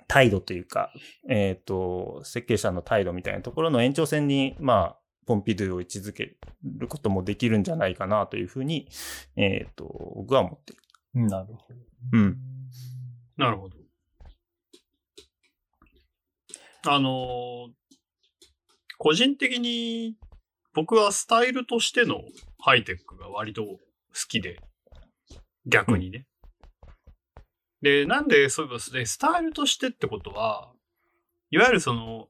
[0.07, 0.93] 態度というか、
[1.29, 5.00] えっ、と、設計者の態度みたいなところの延長線に、まあ、
[5.31, 8.89] ポンピドゥを位置づけることもできるんじゃないかなというふうに、
[9.37, 9.85] えっ、と、
[10.17, 10.83] 僕は思っている。
[11.15, 11.59] うんなるほど。
[12.13, 12.37] うん。
[13.37, 13.77] なるほど。
[16.89, 17.81] あのー
[19.03, 20.17] 個人的に
[20.75, 22.21] 僕はスタイルとしての
[22.59, 23.79] ハイテクが割と好
[24.29, 24.61] きで、
[25.65, 26.27] 逆にね。
[27.81, 30.73] で、なんでそういえばでスタイルとしてってことは、
[31.51, 32.29] いわゆるその、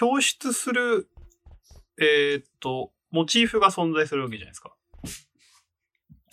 [0.00, 1.08] 表出する、
[2.00, 4.74] えーっと、モチーフが存在するわけじゃないですか。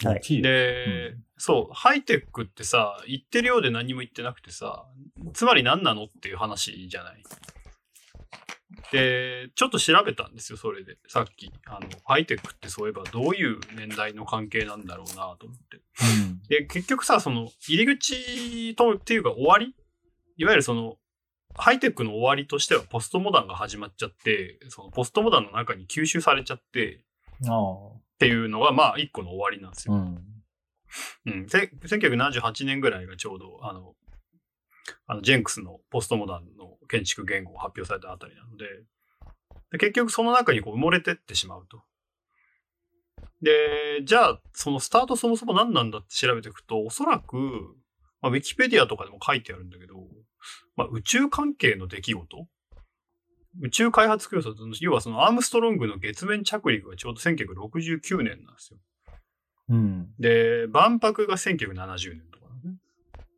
[0.03, 4.88] はいで、うんそう、ハイテクってさ、言ってるようで何も言ってなくてさ、
[5.34, 7.23] つまり何なのっていう話じゃない。
[8.91, 10.97] で、ちょっと調べたんですよ、それで。
[11.08, 11.51] さっき。
[11.67, 15.77] あの、ハイテクってそういえばどういう年代の関係なんだろうなと思って。
[15.77, 15.80] う
[16.34, 19.75] んで、結局さ、その、入り口と、っていうか終わり？
[20.38, 20.97] いわゆるその、
[21.58, 27.04] ハイテクの終わりとしてはポストモダンが始まっちゃって、そのポストモダンの中に吸収されちゃって、
[27.48, 29.96] あっていうのが、まあ、一個の終わりなんですよ。
[29.96, 30.17] あうん
[31.26, 31.50] うん。
[31.50, 33.93] せ1978年ぐらいがちょうど、あの、
[35.06, 38.65] あの、ジェンクスのポストモダンの建築言語が発表されたあたりなので、
[39.72, 41.84] で結局その中にこう埋もれてってしまうと。
[43.41, 47.36] で、じゃあ、そのスタートそもそも何なんだって調べていくと、おそらく、
[48.22, 49.96] まあ、ウィキペディアとかでも書いてあるんだけど、
[50.76, 52.47] まあ、宇宙関係の出来事？
[53.60, 58.80] 宇宙開発競争要はそのアームストロングの月面着陸がちょうど1969年なんですよ。
[59.69, 60.10] うん。
[60.19, 62.76] で、万博が1970年とかね。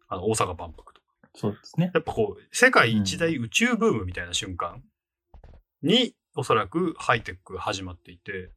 [0.09, 1.07] あの、大阪万博とか。
[1.35, 1.91] そうですね。
[1.93, 4.83] やっぱこう、世界一大宇宙ブームみたいな瞬間
[5.81, 8.51] に、おそらくハイテクが始まっていて、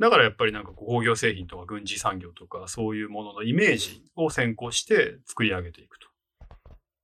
[0.00, 6.08] だからやっぱりなんか工業製品とか軍事産業とかそういうもののイメージを先行して作り上げていくと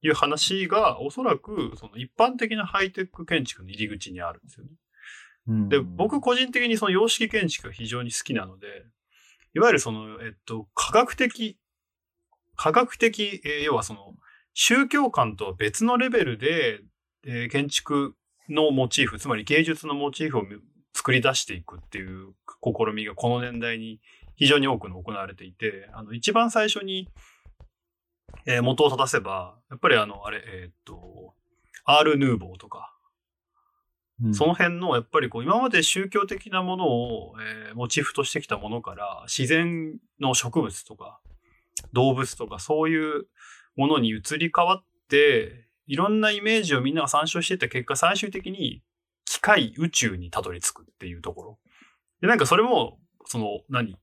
[0.06, 4.70] いう話がおそらくその一般的なハイテク建築の入り口にあるんですよね。
[5.48, 8.66] うんで、僕、個人的にその様式建築が非常に好きなので、
[9.54, 11.58] いわゆるその、えっと、科学的、
[12.56, 14.14] 科学的、えー要はその、
[14.54, 16.80] 宗教観とは別のレベルで、
[17.24, 18.16] えー建築
[18.48, 20.42] のモチーフ、つまり芸術のモチーフを
[20.92, 24.00] 作り出していくっていう試みがこの年代に
[24.36, 27.08] 非常に多くの行われていて、あの、一番最初に、
[28.44, 31.34] えー元を正せば、やっぱりあの、あれ、えーっと、
[31.84, 32.92] アール・ヌーボーとか、
[34.22, 34.34] うん。
[34.34, 41.20] その辺の、やっぱりこう、今まで宗教的なものを、えーモチーフとしてきたものから、自然の植物とか、
[41.92, 43.26] 動物とか、そういう
[43.76, 48.82] ものに移り変わって、いろんなイメージをみんなが参照していった結果、最終的に
[49.24, 51.58] 機械宇宙にたどり着くっていうところ。
[52.20, 53.96] で、なんかそれも、その、何？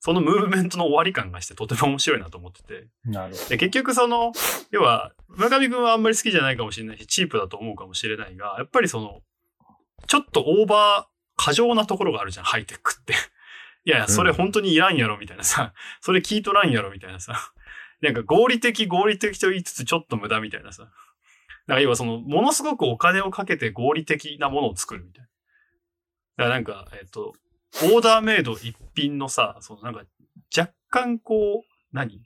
[0.00, 2.88] そのムーブメントの終わり感がしてとても面白いなと思ってて。
[3.04, 4.32] なるほで、結局その、
[4.70, 9.20] 要は、村上くんはあんまり好きじゃないかもしれないし、チープだと思うかもしれないが、やっぱりその、
[10.06, 13.12] ちょっとオーバー、過剰なところがあるじゃん、ハイテクって。
[13.84, 17.52] いやいや、それ本当にいらんやろ、みたいなさ、 それ聞いとらんやろ、みたいなさ。
[18.00, 20.84] なんか合理的、合理的と言いつつちょっと無駄みたいなさ。
[20.84, 20.94] だか
[21.74, 25.26] ら要はその、ものすごくお金をかけて合理的なものを作るみたいな。
[25.26, 27.34] だからなんか、えっと、
[27.82, 30.02] オーダーメイド一品のさ、そのなんか、
[30.56, 32.14] 若干こう、何？
[32.14, 32.20] い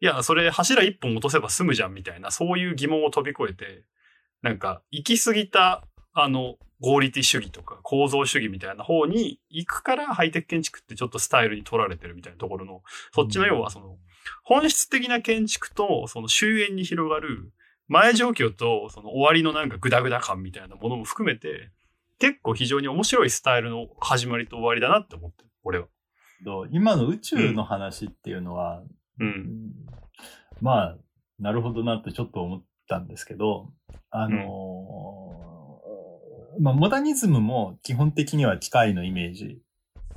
[0.00, 3.84] や、それ柱一本落とせば済むじゃんみたいな、そういう疑問を飛び越えて、
[4.42, 12.82] なんか、行き過ぎた、あの、合理的主義とか構造主義みたいな方に行くからハイテク建築ってちょっとスタイルに取られてるみたいなところの、
[13.14, 13.96] そっちの要はその、
[14.42, 17.52] 本質的な建築とその終焉に広がる
[17.88, 21.70] 前状況とその終わりのなんかグダグダ感みたいなものも含めて、
[22.18, 25.86] 結構非常に面白いスタイルの始まりと終わりだなって思ってる、俺は。
[26.44, 28.82] と今の宇宙の話っていうのは、
[29.18, 29.72] うん。
[30.60, 30.96] まあ、
[31.38, 33.72] なるほどなってちょっと思ったんですけど、
[34.10, 39.58] あのーまあ、モダニズムも基本的には機械のイメージ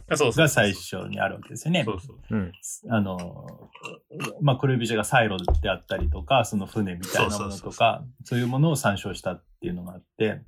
[0.10, 1.84] が最初にあるわけですよね。
[1.84, 2.18] そうそう。
[2.30, 2.52] うん。
[2.90, 10.42] あのーまあ、クルービジェがサイロであったりとか、その船みたいなものとか、そういうものを参照したっていうのがあって、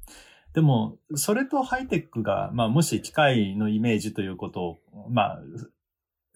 [0.54, 4.78] でも、それとハイテックが、まあ、もし機械のイメージということを、
[5.10, 5.40] まあ、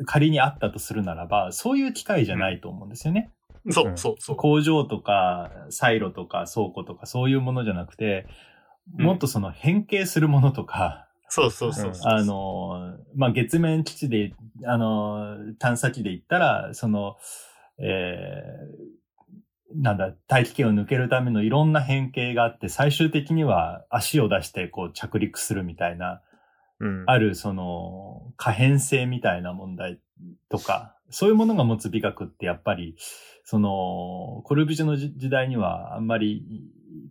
[0.05, 3.31] 仮にあったとするならば、そういう機械じゃないと思うんですよね。
[3.69, 4.35] そううんそうそう。
[4.35, 8.27] 工場とか、サイロとか倉庫とかそういうものじゃなくて、
[8.91, 12.13] もっとその変形するものとか、そうそうそうそう。
[12.13, 14.33] あの、まあ、月面基地で、
[14.65, 17.15] あの、探査機で行ったら、その、
[17.79, 18.92] えー、
[19.75, 26.21] なんだ、大気圏を抜けるためのいろんな変形があって、最終的には足を出してこう着陸するみたいな、
[26.79, 27.03] うん。
[27.07, 29.99] あるその可変性みたいな問題
[30.49, 32.95] とか、そういうものが持つ美学ってやっぱり、
[33.43, 36.43] その、コルビジェの時時代にはあんまり、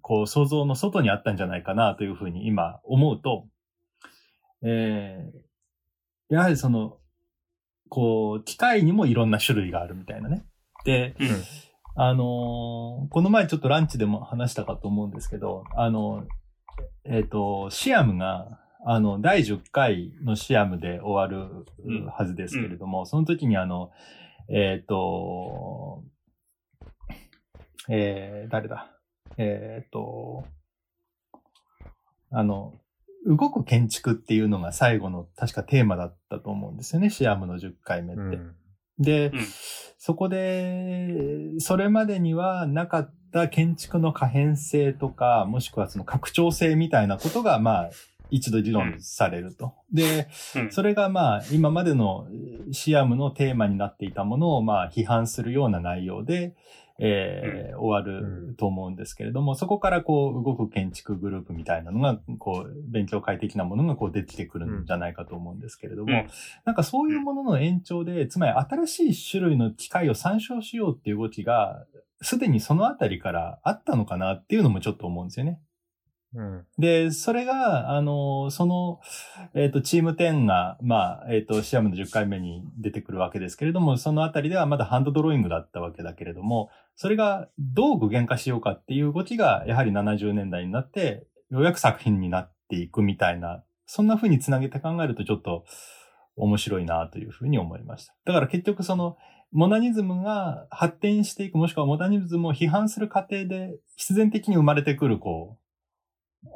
[0.00, 3.46] こう想像の外にあったんじゃないかなというふうに今思うと、
[4.64, 6.98] えー、やはりその、
[7.88, 10.44] こう、機械にもいろんな種類があるみたいなね。
[10.84, 11.28] で、うん
[11.94, 16.24] あのーこの前ちょっとランチでも話したかと思うんですけど、あの、
[17.04, 23.90] えっ、と、シアムが、あの、第10回のシアムで終わるうんはずですけれども、その時にあの、
[24.48, 26.04] えっ、と、
[27.88, 28.90] えー、誰だ？
[29.36, 30.44] えっ、と、
[32.30, 32.74] あの、
[33.26, 38.22] 動く建築っていうのが最後の確かテーマだったと思うんですよね、シアムの10回目って。
[38.22, 38.56] うん
[38.98, 39.40] で、うん
[40.04, 47.90] そこで、それまでにはなかった建築の可変性とか、もしくはその拡張性みたいなことが、まあ、
[48.28, 49.74] 一度議論されると。
[49.92, 50.26] で、
[50.56, 52.26] うんそれがまあ、今までの
[52.72, 56.56] シアムのテーマになっていたものを、まあ、批判するような内容で、
[57.04, 66.28] えー終わると思うんですけれども、そこからこう、動く建築グループみたいなのが、こう、勉強会的なものがこう出てくるんじゃないかと思うんですけれども、うん。
[66.64, 71.86] なんかそういうものの延長で、つまり新しい種類の機械を参照しようっていう動きが、
[72.20, 75.60] すでにそのあたりからあったのかなっていうのもちょっと思うんですよね。
[76.78, 79.00] で、それが、あの、その、
[79.54, 95.64] えっ、と、チーム10が、まあ、えっ、と、シアムの10回目に出てくるわけですけれども、そのあたりではまだハンドドローイングだったわけだけれども、それがどう具現化しようかっていう動きが、やはり70年代になって、ようやく作品になっていくみたいな、そんな風につなげて考えるとちょっと
[96.36, 98.14] 面白いなというふうに思いました。
[98.24, 99.16] だから結局その、
[99.52, 105.61] モダニズムが発展していく、もしくはモダニズムを批判する過程で必然的に生まれてくる、こう、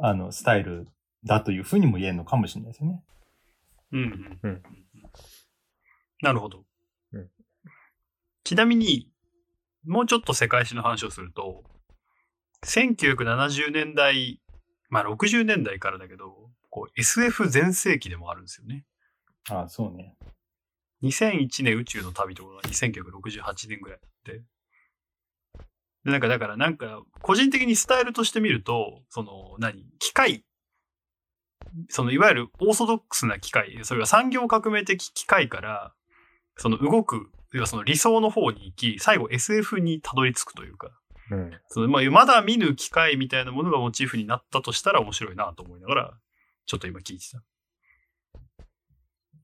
[0.01, 0.89] あの、スタイル
[1.25, 3.03] だというふうにも言えるのかもしれないですよね。
[3.93, 4.63] うんうんうん
[6.23, 6.65] なるほど。
[7.13, 7.31] うん
[8.45, 9.11] ちなみに、
[9.85, 11.65] もうちょっと世界史の話をすると、
[12.65, 14.41] 1970年代、
[14.89, 18.85] まあ60年代からだけど、こう SF 全盛期でもあるんですよね。
[19.51, 20.17] ああ、そうね。
[21.03, 24.33] 2001年宇宙の旅とかが1968年ぐらいだって。
[24.33, 24.43] で、
[26.11, 29.85] なんかだからなんか、個人的にスタイルとして見ると、その、何？
[29.99, 30.45] 機械、
[31.89, 35.93] そのいわゆるオーソドックスな機械、それは産業革命的機械から、
[36.57, 40.91] その動く、要はその理想の方に行き、最後 SF にたどり着くというか、
[41.31, 41.51] うん。
[41.69, 46.19] そのまあ、まだ見ぬ機械みたいなものがモチーフになったとしたら面白いなと思いながら、
[46.67, 47.43] ちょっと今聞いてた。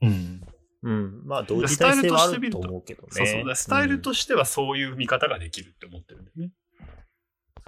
[0.02, 0.40] うん。
[0.82, 1.22] うん。
[1.24, 3.08] まあ、同時代性はあると思うけどね。
[3.12, 3.56] そうそう。
[3.56, 6.52] スタイルとしてはそういう見方ができるって思ってるんだよね。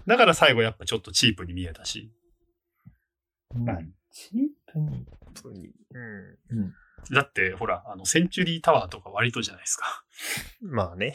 [0.06, 2.12] だから最後やっぱちょっとチープに見えたし。
[3.54, 3.78] まあ、
[4.10, 5.72] チープに。
[6.50, 6.58] うん。
[6.58, 6.74] うん。
[7.12, 10.04] だって、ほら、あの、センチュリータワーとか割とじゃないですか。
[10.60, 11.14] まあね。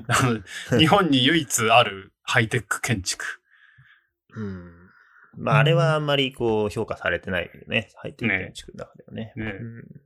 [0.78, 3.24] 日本に唯一あるハイテック建築。
[4.34, 4.90] うん。
[5.36, 7.90] まあ、あれはあんまりこう、評価されてないよね。
[7.96, 9.32] 入ってる建築の中ではね。
[9.36, 10.04] ねうん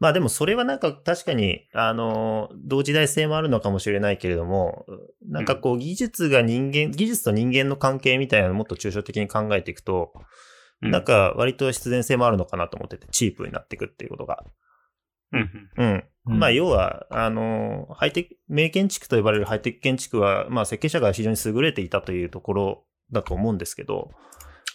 [0.00, 4.86] まあでもそれはなんか確かに、あの、同時代性もあるのかもしれないけれども、
[5.28, 10.12] なんかこう技術が人間、技術と人間の関係みたいなのをもっと抽象的に考えていくと、
[10.82, 14.42] うんなんか割と必然性もあるのかなと思ってて、チープになっていくっていうことが。
[15.32, 16.04] うんうん。
[16.24, 16.38] うん。
[16.38, 24.10] まあ、要は、あの、ハイテク、名建築と呼ばれるハイテク建築は、まあ、設計者が非常に優れていたというところだと思うんですけど、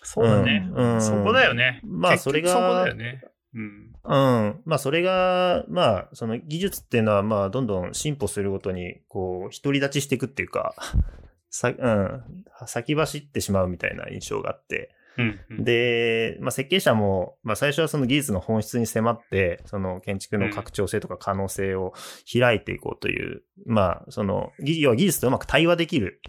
[0.05, 0.69] そうだね。
[0.71, 1.81] うんそこだよね。
[1.83, 3.23] まあそれがそこだよね。
[3.55, 3.93] うん。
[4.03, 4.15] う
[4.49, 4.61] ん。
[4.65, 10.75] まあ、それが、まあ、その技術っていうのは、まあ、どんどん進歩するごとに、こう、独り立ちしていくっていうか、
[11.49, 12.23] さ、うん、
[12.67, 15.63] 先走ってしまうみたいな印象があって、うんうん。
[15.63, 21.93] で、まあ、設計者も、まあ、最初はその技術の本質に迫って、その建築の拡張性とか可能性を
[22.31, 26.21] 開いていこうという、まあ、その、技要は技術とうまく対話できる、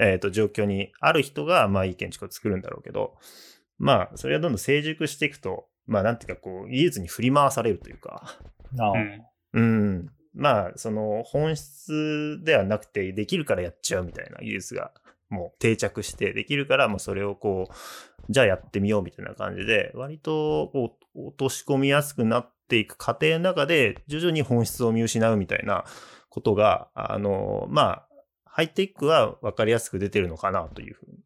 [0.00, 3.14] えっ、と、状況にある人が、まあ、いい建築を作るんだろうけど、
[3.78, 8.38] まあ、それがどんどん成熟していくと、まあ、なんていうか、こう、技術に振り回されるというか、
[8.78, 8.92] ああ。
[8.92, 9.24] うん。
[9.52, 10.10] うん。
[10.32, 14.92] まあ、その、本質ではなくて、できるからやっちゃうみたいな技術が、
[15.30, 25.84] もう定着して、できるから、もうそれをこう、じゃあやってみようみたいな感じで、割と、こう、落とし込みやすくなっていく過程の中で、徐々に本質を見失うみたいな
[26.28, 28.06] ことが、あの、まあ、
[28.44, 31.18] ハイテクは分かりやすく出てるのかなというふうに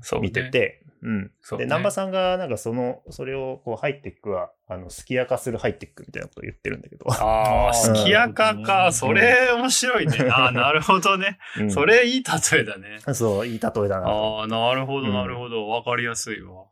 [0.00, 0.28] そうね。
[0.28, 1.30] 見てて、うん。
[1.40, 7.04] そうねで、南波さんが、なんかその、それを、こう、ハイテクは、あの、スキヤ化するハイテクみたいなことを言ってるんだけど。
[7.10, 8.88] ああ、すきやかうか。
[8.88, 10.16] んそれ面白いね。
[10.30, 11.38] ああ、なるほどね。
[11.58, 12.98] うんそれいい例えだね。
[13.14, 14.40] そう、いい例えだなと。
[14.40, 15.68] ああ、なるほど、うんなるほど。
[15.68, 16.64] わかりやすいわ。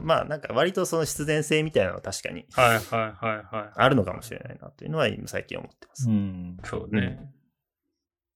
[0.00, 2.80] まあ、なんか割とその必然性みたいなのは確かにはいはい
[3.24, 3.70] はいはい。
[3.74, 6.08] あるのかもしれないなというのは今最近思ってます。
[6.08, 6.56] うん。
[6.64, 7.30] そうね。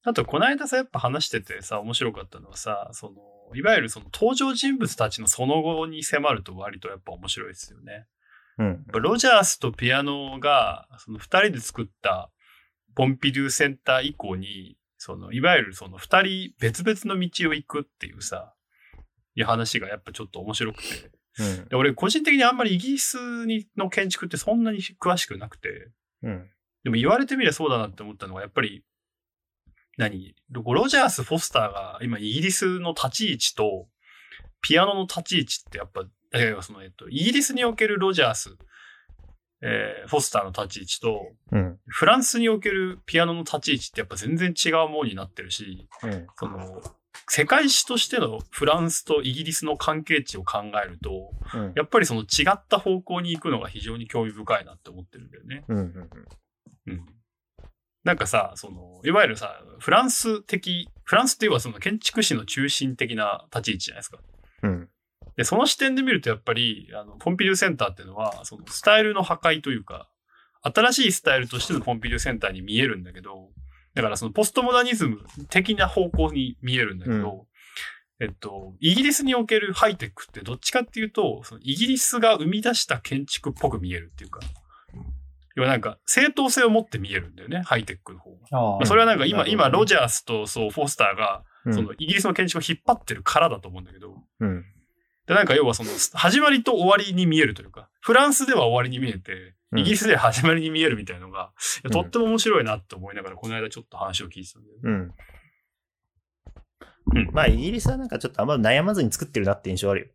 [0.03, 3.13] あと、この間さ、やっぱ話しててさ、面白かったのはさ、その、
[3.55, 8.07] いわゆるその登場人物たちのその後に迫ると割とやっぱ面白いですよね。
[8.59, 8.85] うん。
[8.87, 12.29] ロジャースとピアノが、その二人で作った
[12.95, 18.53] ポンピドゥセンター以降に、その、いわゆるその二人別々の道を行くっていうさ、
[19.35, 21.11] いう話がやっぱちょっと面白くて。
[21.39, 21.67] うん。
[21.69, 25.89] で俺個人的にあんまりイギリスにの建築ってそんなに詳しくなくて、
[26.23, 26.49] うん。
[26.83, 28.83] でも言われてみればそうだなって思ったのは、やっぱり、
[29.99, 30.33] 何？
[30.49, 33.87] ロジャース・フォスターが今イギリスの立ち位置と、
[34.61, 38.57] ピアノの立ち位置ってやっぱ、えーその、えっと、イギリスにおけるロジャース、
[39.61, 41.77] えーフォスターの立ち位置と、うん。
[41.85, 46.27] フランスにおけるピアノの立ち位置ってやっぱ全然違うものになってるし、うん。
[46.37, 46.81] その、
[47.27, 51.73] 世界史としてのフランスとイギリスの関係値を考えると、うん。
[51.75, 55.65] やっぱりその違った方向に行くのが非常に興味深いなって思ってるんだよね。
[55.67, 55.77] うん。
[55.77, 56.09] うん。
[56.87, 57.05] うん。
[58.09, 64.17] なんかさ、その、いわゆるさ、フランス的、フランスっていうのはその建築史の中心的な立ち位置じゃないですか。
[64.63, 64.89] うん。
[65.37, 70.09] で、その視点で見るとやっぱり、あの、ポンピドゥセンターっていうのは、そのスタイルの破壊というか、
[70.63, 73.51] 新しいスタイルとしてのポンピドゥセンターに見えるんだけど、
[73.93, 75.19] だからそのポストモダニズム
[75.51, 77.45] 的な方向に見えるんだけど、
[78.19, 84.39] えっと、イギリスにおけるハイテクってどっちかっていうと、そのイギリスが生み出した建築っぽく見えるっていうか、
[85.59, 88.37] 要はなんか正当性を持って見えるんだよね、ハイテクの方が。
[88.51, 91.73] まあそれはなんか今、今、ロジャースとそう、フォスターが、うん。
[91.73, 94.63] そのイギリスの建築を引っ張ってるからだと思うんだけど、うん。
[95.27, 101.51] で、なんか要はその、始まりと終わりに見えるというか、フランスでは終わりに見えて、うんイギリスでは始まりに見えるみたいなのが、
[101.83, 104.81] うんとっても面白いなって思いながら、この間ちょっと話を聞いてたんだよね。
[104.83, 105.13] うん。
[107.11, 110.07] うんまあ、イギリスはなんかちょっとあんま悩まずに作ってるなって印象あるよ。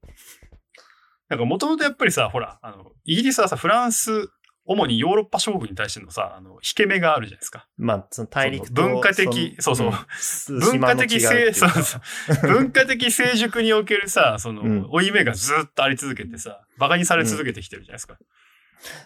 [1.29, 4.29] なんかもともとやっぱりさ、ほら、あの、イギリスはさ、フランス、
[4.67, 7.67] 主にヨーロッパ諸国に対してのさ、あの、引け目があるじゃないですか。
[7.77, 12.49] まあ、その大陸と文化的そうそううん文化的成、そうそう。
[12.49, 18.17] 文化的成熟におけるさ、その、うん負い目がずっとあり続けてさ、馬鹿にされ続けてきてるじゃないですか。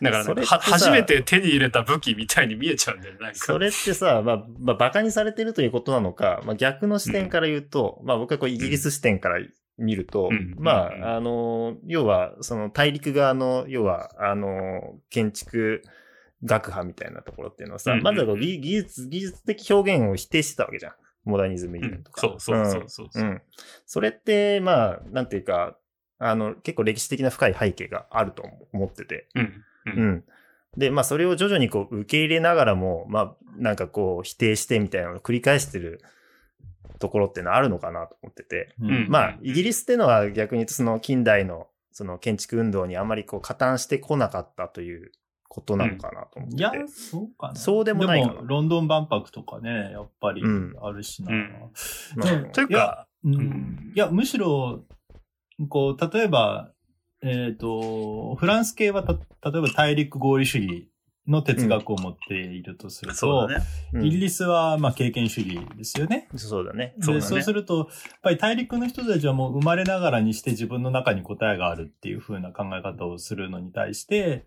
[0.03, 3.31] だからなんかは、それってさ初めて手に入れた武器みたいに見えちゃうんだよね。
[3.35, 9.41] それってさ、まあ、まあ、馬鹿にされてるということなのか、まあ、逆の視点から言うと、まあ、僕はこうイギリス視点から
[9.79, 15.83] 見ると、うんまうんあ、あの、要は、その大陸側の、要は、あの、建築
[16.45, 20.93] 学派みたいなところっていうのはさ、うんまずは技技術、技術的表現を否定してたわけじゃん。
[21.25, 22.21] モダニズムイズムとか。
[22.21, 23.23] そうそうそうそうそう。
[23.23, 23.43] うん。
[23.87, 25.77] それって、まあ、なんていうか、
[26.19, 29.29] あの、結構歴史的な深い背景があると思ってて。
[29.35, 29.43] うん。
[29.43, 29.53] う。
[29.87, 30.25] うんん。
[30.77, 36.01] で、まあ、それを徐々にこう、受け入れながらも、まあ、なんかこう、否定してみたいなのを繰り返してる
[36.99, 38.75] ところっていうのはあるのかなと思ってて。
[38.81, 39.07] うん。
[39.09, 45.13] まあ、イギリスっていうのは逆に言うと、その近代の、その建築運動にあまりこう、加担してこなかったという
[45.49, 46.61] ことなのかなと思ってて。
[46.61, 47.55] いや、そうかな。
[47.57, 48.35] そうでもないかな。
[48.35, 50.75] でも、ロンドン万博とかね、やっぱりうん。
[50.81, 51.33] あるしな。
[51.33, 51.71] うん。
[52.17, 52.37] まあう。
[52.37, 53.33] んというか、うん。
[53.33, 53.93] ん。
[53.95, 54.85] いや、むしろ、
[55.69, 56.73] こう、例えば、
[57.23, 59.15] えっ、と、フランス系はた、
[59.51, 60.88] 例えば大陸合理主義
[61.29, 63.65] の哲学を持っているとすると、そうだね。
[63.93, 66.29] うんイギリスは、まあ、経験主義ですよね。
[66.37, 66.95] そうだね。
[66.97, 67.87] でそうだねそうすると、やっ
[68.23, 74.47] ぱり大陸の人たちはもう生まれながらにして自分の中に答えがあるっていう風な考え方をするのに対して、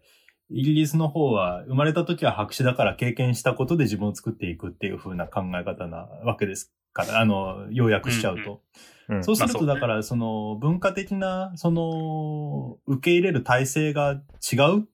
[0.49, 8.51] イギリスの方は生まれた時は白紙だから経験したことで自分を作っていくっていう風な考え方なわけですから、あの、要約しちゃうと。
[8.51, 14.88] うんそうすると、だから、その、文化的な、その、受け入れる体制が違う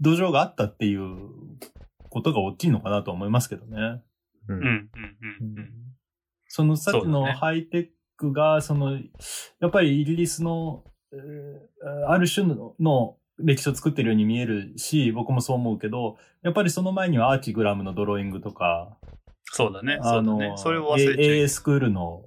[0.00, 1.30] 土壌があったっていう
[2.10, 4.02] ことが大きいのかなと思いますけどね。
[4.48, 5.70] うんうん、うん、うんうん。
[6.48, 8.92] そのさっきのハイテクが、その、
[9.60, 18.96] やっぱりイギリスの、えーある種のの歴史を作ってるように見えるし、僕もそう思うけど、やっぱりその前にはアーチグラムのドローイングとか、
[19.44, 19.98] そうだね。
[20.02, 20.54] そあの、うだね。
[20.56, 22.22] それを忘れちゃ AA スクールの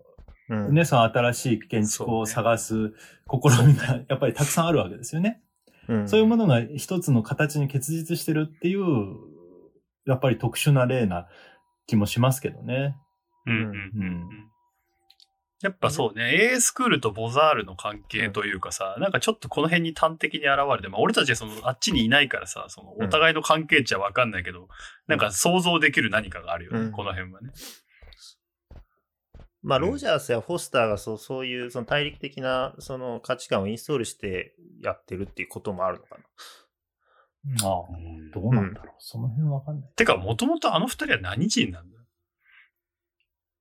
[0.49, 2.93] うんね、その新しい建築を探す
[3.29, 5.41] 試みがやっぱりたくさんあるわけですよね。
[5.87, 8.81] うんそういうものが一つの形に結実してるっていう、
[10.05, 11.27] やっぱり特殊な例な
[11.85, 12.95] 気もしますけどね。
[13.45, 14.47] うんうんうんうん。
[15.63, 24.67] やっぱそうね、A スクールとボザールの関係というかさ、なんかちょっとこの辺に端的に現れて、まあ俺たちはそのあっちにいないからさ、そのお互いの関係値はわかんないけど、
[25.07, 27.49] なんか想像できる何かがあるよね、うんこの辺はね。
[29.63, 36.21] まあ、うんロジャースやフォスターがそうそういうその大陸的なその価値観をインストールしてやってるっていうこともあるのかな。
[37.63, 37.83] ああ、
[38.33, 38.95] どうなんだろう。
[38.99, 39.89] その辺わかんない。
[39.95, 41.97] てか、もともとあの二人は何人なんだ？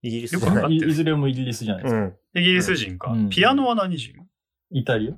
[0.02, 0.54] イギリスよじゃない。
[0.54, 2.00] くわかってるいいずれもイギリスじゃないですか。
[2.00, 2.16] うん。
[2.34, 3.10] イギリス人か。
[3.12, 4.12] うんピアノは何人？
[4.70, 5.14] イタリア？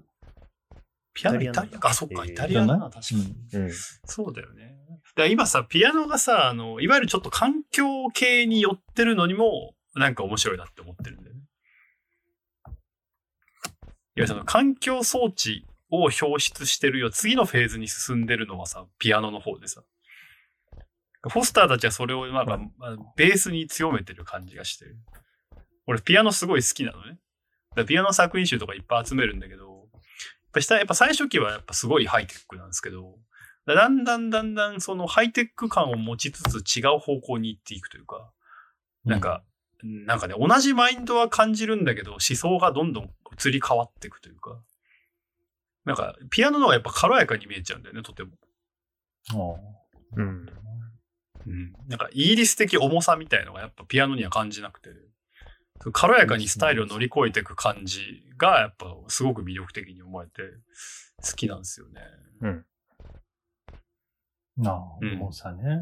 [1.15, 1.89] ピアノイイタリアか。
[1.89, 3.35] あ、そっか、えーイタリアだな、確かに。
[3.55, 3.71] うん。
[4.05, 4.77] そうだよね。
[5.17, 11.41] だ今さ、ピアノがさ、あの、いわゆるちょっと環境系に寄ってるのにも、なんか面白いなって思ってるんだよね。
[14.17, 17.11] いや、その環境装置を表出してるよ。
[17.11, 19.83] 次のフェーズに進んでるのはさ、ピアノの方でさ。
[21.23, 24.87] フォスターたちはそれをなんか、まあベースに強めてる感じがして。
[25.87, 27.19] 俺、ピアノすごい好きなのね。
[27.77, 30.01] だピアノ作品集とかいっぱい集めるんだけど、やっ
[30.53, 33.17] ぱ下やっぱ最初期はやっぱすごいハイテクなんですけど、
[33.67, 38.33] だんだんだんだんそのハイテク感を持ちつつ違う方向に行っていくというか、
[39.05, 39.45] なんか、
[39.83, 44.61] なんかね、同じマインドは感じるんだけど、思想がどんどん移り変わっていくというか、
[45.85, 48.33] なんか、ピアノの方がやっぱ軽やかに見えちゃうんだよね、とても。
[49.31, 50.47] ああうん。
[51.47, 51.73] うん。
[51.87, 54.91] なんか、イギリス的重さみたいのがやっぱピアノには感じなくて、
[55.93, 60.33] 軽やかにスタイルを乗り越えていく感じが、やっぱすごく魅力的に思えて、
[61.25, 62.03] 好きなんですよね。
[62.43, 62.67] うん。
[64.57, 65.81] なあ、うん重さね。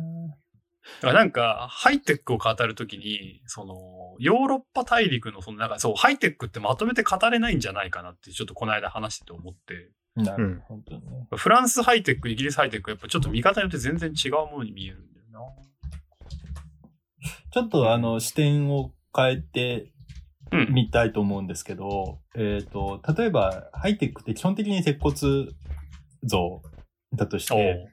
[1.00, 3.74] だからなんか、ハイテックを語るときに、その、
[4.18, 11.26] ヨーロッパ大陸の、その、なんかそう、ハイテックってまとめて語れないんじゃないかなって、ちょっとこの間話してて思って、なるほどね。
[11.36, 15.40] フランスハイテック、イギリスハイテック、やっぱちょっと見方によって全然違うものに見えるんだよな。
[17.52, 19.92] ちょっとあの、視点を変えて
[20.52, 20.72] うん。
[20.72, 25.16] みたいと思うんですけど、えっ、と、例えば、ハイテックって基本的に鉄骨
[26.22, 26.62] 像
[27.14, 27.88] だとしおて、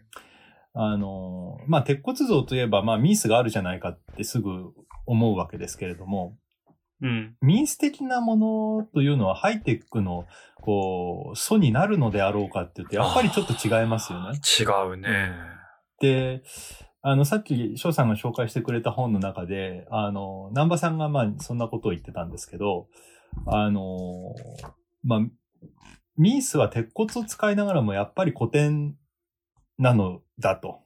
[0.74, 4.74] あの、まあ、鉄骨像といえば、まあ、ミースがあるじゃないかってすぐ
[5.05, 6.38] 思うわけですけれども、
[7.01, 7.36] うん。
[7.41, 8.38] ミース的なも
[8.80, 10.26] のというのはハイテックの、
[10.61, 14.39] こう、素になるのであろうかって言って、やっぱりちょっと違いますよね。
[14.59, 14.63] 違
[14.93, 15.34] うね。
[15.99, 16.43] で、
[17.01, 22.88] あの、さっき翔さんが紹介してくれた本の中で、あの、南波さんがまあ、そんなことを言ってたんですけど、
[23.45, 24.34] あの、
[25.03, 25.19] まあ、
[26.17, 28.95] ミースは鉄骨を使いながらもやっぱり古典
[29.78, 30.80] なのだと。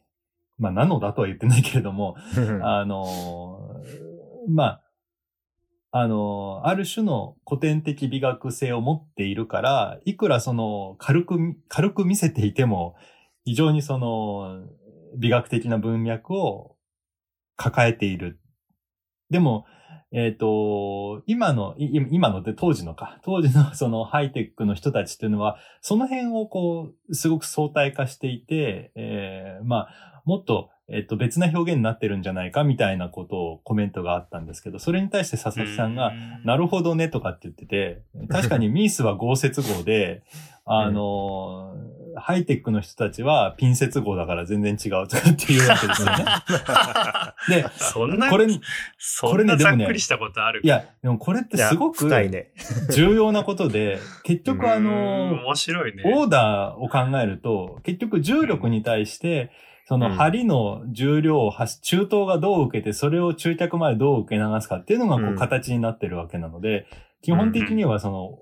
[0.58, 2.16] まあ、なのだとは言ってないけれども、
[2.64, 3.82] あの、
[4.48, 4.82] まあ、
[5.92, 12.96] あの、ある種の古典的美学性を持っているから、いくらその軽く、軽く見せていても、
[13.46, 14.66] 非常にその
[15.18, 16.76] 美学的な文脈を
[17.56, 18.40] 抱えている。
[19.30, 19.66] でも、
[20.12, 36.14] えっ、と、今の、い今ので当時のか、当時の そのハイテックの人たちっていうのは、その辺をこう、すごく相対化していて、えーまあ、もっと、えっと、別な表現になってるんじゃないかみたいなことをコメントがあったんですけど、それに対して佐々木さんが、
[36.46, 40.24] なるほどねとかって言ってて、確かにミースは合接合で、
[40.68, 41.74] あの、
[42.20, 46.26] ハイテックの人たちはピン接合だから全然違うとかっていうわけですよね。
[47.64, 48.48] で、そんな、これ、
[48.98, 50.62] そんなざっくりしたことある？
[50.64, 52.10] いや、でもこれってすごく。
[52.94, 56.04] 重要なことで、 結局あうんの、面白いね。
[56.06, 59.52] オーダーを考えると、結局重力に対して、
[59.86, 66.88] そのうん針の重量を中等がどう受けて、それを中脚までどう受け流すかっていうのがこううん形になってるわけなので、
[67.22, 68.40] 基本的にはその、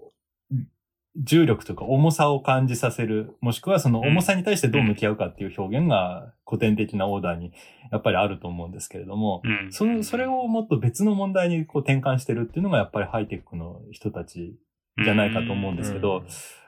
[1.17, 7.53] 重力とか重さを感じさせる、もしくはその重さに対してどう向き合うかっていう表現が古典的なオーダーに
[7.91, 14.55] やっぱりあると思うんですけれども、うんその、それをもっと別の問題にこう転換してるっていうのがやっぱりハイテクの人たち
[15.01, 16.23] じゃないかと思うんですけど、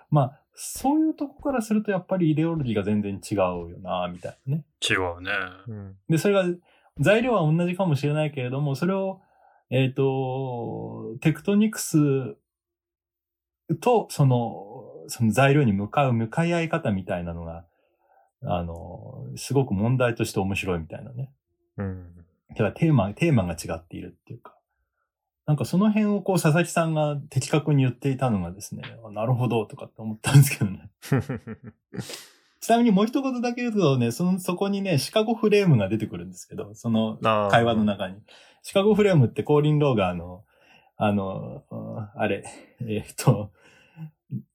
[0.09, 4.65] まあ、そういうとこからするとやっぱりイデオロギーが全然違うよな、みたいなね。
[4.81, 5.31] 違うね。
[5.67, 5.95] うん。
[6.09, 6.45] で、それが、
[6.99, 9.21] 材料は同じかもしれないけれども、それを、
[9.69, 12.37] えっ、と、テクトニクス
[13.75, 14.73] と、その、
[15.07, 17.65] その材料に向かう向かい合い方みたいなのが、
[18.43, 21.31] あの、すごく問題として面白いみたいなね。
[21.77, 22.15] うん。
[22.49, 24.55] だからテーマ、テーマが違っているっていうか。
[25.45, 30.89] なんかその辺をこう佐々木さんが的確に言っていたのがですね、あなるほどとかって思ったんですけどね。
[32.59, 37.17] ちなみにもう一言だけ言うとね、その、そこにね、シカゴフレームが出てくるんですけど、その
[37.49, 38.15] 会話の中に。
[38.61, 40.43] シカゴフレームってコーリン・ローがあの、
[40.97, 41.63] あの、
[42.15, 42.43] あれ、
[42.81, 43.51] えーっと、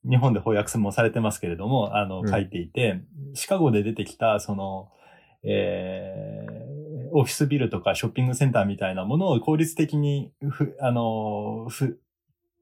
[0.07, 2.29] 日本で翻訳もされてますけれども、あの、うん。
[2.29, 3.01] 書いていて、
[3.33, 4.91] シカゴで出てきた、その、
[5.43, 6.73] えー
[7.13, 11.99] オフィスビルとかショッピングセンターみたいなものを効率的にふ、あの、ふ、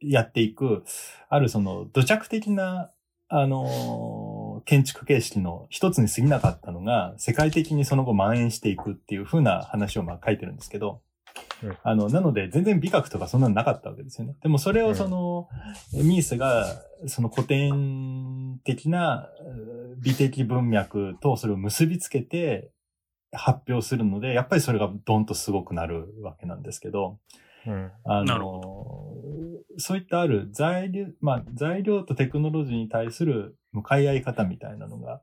[0.01, 0.83] やっていく、
[1.29, 2.91] あるその土着的な、
[3.29, 11.01] あの、建築形式の一つに過ぎなかったのが、世界的にその後蔓延していくっていう風な話をまあ書いてるんですけど、
[11.63, 14.35] うんあの、なので全然美学とかそんなのなかったわけですよね。
[14.41, 15.47] でもそれをその、
[15.93, 22.71] ミースが、その古典的なう美的文脈とそれを結びつけて
[23.31, 27.19] 発表するので、やっぱりそれがドンとすごくなるわけなんですけど、
[27.65, 27.91] うん。
[28.03, 29.15] あの、
[29.77, 35.21] そういったある材料、まあ、材料とテクノロジーに対する向かい合い方みたいなのが、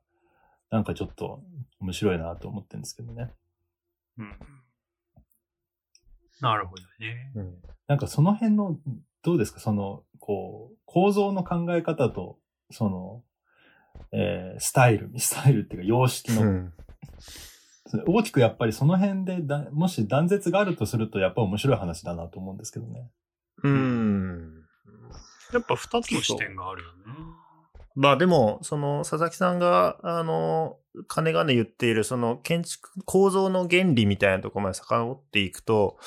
[0.70, 1.42] なんかちょっと
[1.80, 3.30] 面白いなと思ってるんですけどね。
[4.18, 4.38] うん。
[6.40, 7.32] なるほどね。
[7.34, 7.54] うん。
[7.86, 8.76] なんかその辺の、
[9.22, 9.60] どうですか？
[9.60, 12.38] その、こう、構造の考え方と、
[12.70, 13.22] その、
[14.12, 16.72] えースタイル、 スタイルっていうか様式の、うん。
[18.06, 23.10] 大きくやっぱりその辺でだ、もし断絶があるとすると、やっぱ面白い話だなと思うんですけどね。
[23.62, 24.64] うん。
[25.52, 27.02] やっぱ二つの視点があるよね。
[27.98, 30.76] まあでも、その佐々木さんが、あの、
[31.08, 35.98] 金がね言っている、その建築構造の原理みたいなところまで遡っていくと、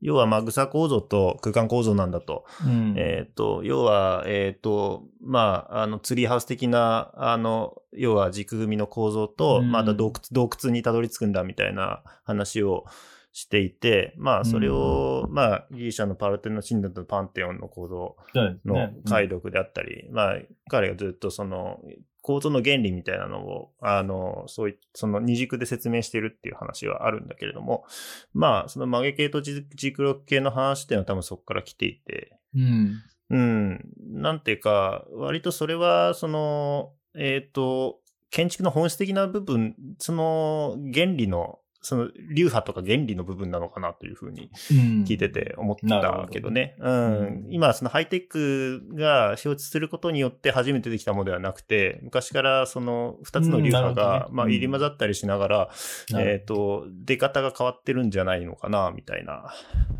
[0.00, 2.44] 要はまあ、グサ構造と空間構造なんだと。
[2.64, 12.84] うんえっ、と、要は、えっ、と、まあ、あの、ツリーハウス的な、あの、要は軸組みの構造と、うんまだ洞窟、洞窟にたどり着くんだみたいな話を
[13.32, 18.16] していて、まあ、それを、まあ、ギリシャのパルテノ神殿とパンテオンの構造
[18.64, 18.94] のね。
[19.08, 20.36] 解読であったり、まあ、
[20.68, 21.80] 彼がずっとその、
[22.20, 27.84] 構造の原理みたいなのを、あの、そういその二軸で説明してるっていう話はあるんだけれども、
[28.32, 33.02] まあ、その曲げ系と軸軸力系の話っていうのは多分そこから来ていて、うん。
[33.30, 33.80] うん、
[34.12, 37.98] なんていうか、割とそれは、その、えっ、と、
[38.30, 46.76] 建築の本質的な部分、その原理の、その流派とか原理の部分なのかなというふうにうん聞いてて思ったけどね。
[46.78, 47.46] ううんん。
[47.50, 55.70] 今、そのハイテクが承知することによって初めてできたものではなくて、昔からその二つの流派がまあ、うん入り混ざったりしながら、
[56.16, 59.52] えっと、出方が変わってるんじゃないのかな、みたいな、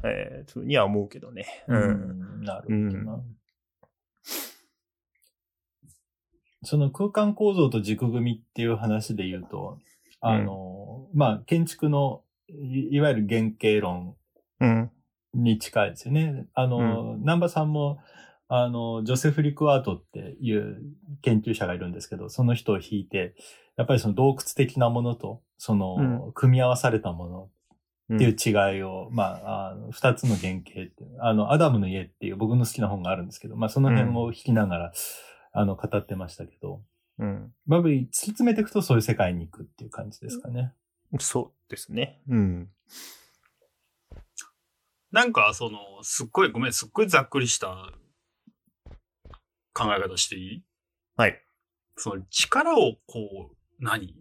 [0.04, 1.46] えー、ふうには思うけどね。
[1.68, 2.40] ううん。
[2.40, 2.44] ん。
[2.44, 3.22] なるほどな。
[6.64, 9.78] その空間構造と軸組みっていう話で言うと、
[10.20, 10.81] あの、
[11.14, 14.16] まあ、建築のいいわゆる原型論
[14.60, 14.90] うん。
[15.34, 16.46] に近いですよね。
[16.54, 17.98] あの、南波さんも、
[18.48, 20.82] あの、ジョセフ・リクワートっていう
[21.22, 23.34] 研究者がいるんですけど、その人を引いて、
[23.76, 27.50] やっぱりその洞窟的なものと、その、組み合わされたもの
[28.14, 34.92] っていう違いを、まあ、あの二つの原型ってあの、アダムの家っていう僕の好きな本があるんですけど、まあ、その辺を引きながら、
[35.52, 36.82] あの、語ってましたけど、
[37.18, 37.52] うん。
[37.66, 40.74] まあ、突き詰めていくとそういう世界に行くっていう感じですかね。
[41.18, 42.20] そうですね。
[42.28, 42.70] うん。
[45.10, 47.92] なんか、その、すっごい、ごめん、すっごいざっくりした
[49.74, 50.64] 考え方していい？
[51.16, 51.42] はい。
[51.96, 54.16] その力をこう、何？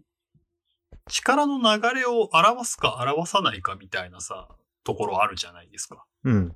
[1.08, 4.48] 力の流れを表すか表さないかみたいなさ、
[4.84, 6.04] ところあるじゃないですか。
[6.24, 6.52] うん。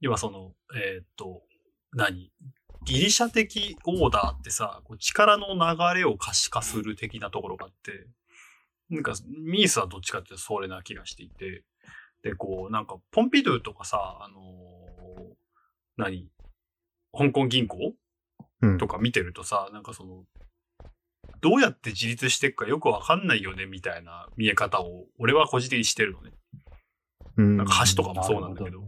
[0.00, 1.42] 要はその、えーっと、
[1.92, 2.30] 何？
[2.84, 8.06] ギリシャ的オーダーってさ、こう力の流れを可視化する的なところがあって、
[8.90, 11.64] なんか、ミースはどっちかっていうとそれな気がしていて、
[12.22, 15.34] で、こう、なんか、ポンピドゥとかさ、あのー
[15.96, 16.28] 何？
[17.16, 17.94] 香港銀行？
[18.62, 18.78] うん。
[18.78, 20.24] とか見てるとさ、なんかその、
[21.40, 26.32] どうやって自立していくかよくわかんないよね、みたいな見え方を、俺は個人的にしてるのね。
[27.36, 27.56] うん。
[27.56, 28.80] なんか橋とかもそうなんだけど。
[28.80, 28.86] な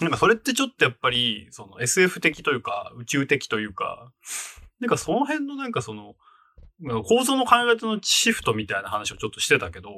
[0.00, 4.12] なんかそれってちょっとやっぱり、その SF 的というか、宇宙的というか、
[4.78, 6.16] なんかその辺のなんかその、
[7.04, 9.90] 構造の考え方のシフトみたいな話をちょっとしてたけど、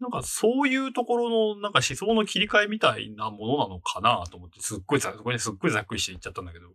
[0.00, 6.66] なんかそういうところのなんか思想の切り替えみたいなものなのかなと思って、すっごいざ、そこにすっごいざっくりして言っちゃったんだけど。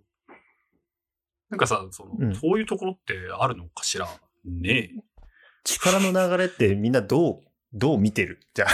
[1.49, 4.07] なんかさ、その、うんそういうところってあるのかしら？
[4.45, 4.89] ねえ。
[5.63, 7.41] 力の流れってみんなどう、
[7.73, 8.39] どう見てる？
[8.53, 8.69] じゃあ。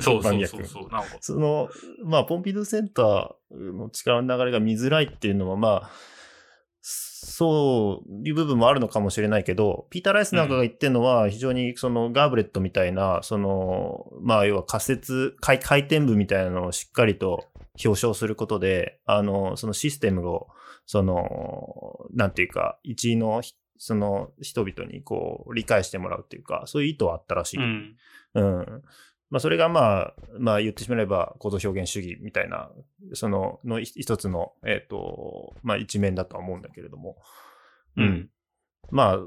[0.00, 0.88] そうそうそうそう。
[0.90, 1.68] なんか、その、
[2.04, 5.90] まあ、ポンピドゥセンターの力の流れが見づらいっていうのは、まあ、
[7.24, 17.46] そういう部分もあるのかもしれないけど、ピーター・ライスなんかが言ってるのは、非常にそのガーブレットみたいな、その、まあ、要は仮説、回回転部みたいなのをしっかりと
[17.84, 20.48] 表彰することで、あの、そのシステムを、
[20.84, 27.58] その、なんていうか、一位のひ、その人々にこう、理解してもらうっていうか、そういう意図はあったらしい。
[27.58, 27.96] うん。
[28.34, 28.82] うん。
[29.32, 32.70] まあ、それがまあ、まあ言ってしまえば、構造表現主義みたいな、
[33.14, 37.16] その、の一一つの、えっ、と、まあ一面だとは思うんだけれども。
[37.96, 38.28] うん。
[38.90, 39.18] まあ、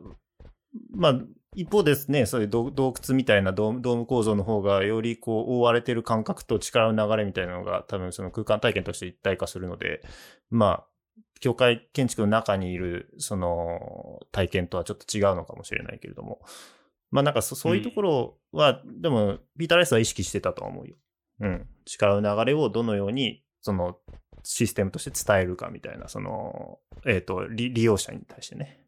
[0.91, 1.21] まあ、
[1.55, 10.03] 一方ですね、そういう洞洞窟みたいなドームドーム構造の方が、よりこう、覆われてる感覚と力の流れみたいなのが、多分その空間体験として一体化するので、
[10.51, 10.87] まあ、
[11.39, 16.41] 教会建築の中にいる、その、体験とはちょっと違うのかもしれないけれども。
[17.15, 20.95] まあなんかそそういうところは、でも、ピーター・ライスは意識してたとは思うよ。
[21.39, 21.67] うん。
[21.85, 23.97] 力の流れをどのように、その、
[24.43, 28.81] システムとして伝えるかみたいな、その、えっ、と利、利用者に対してね。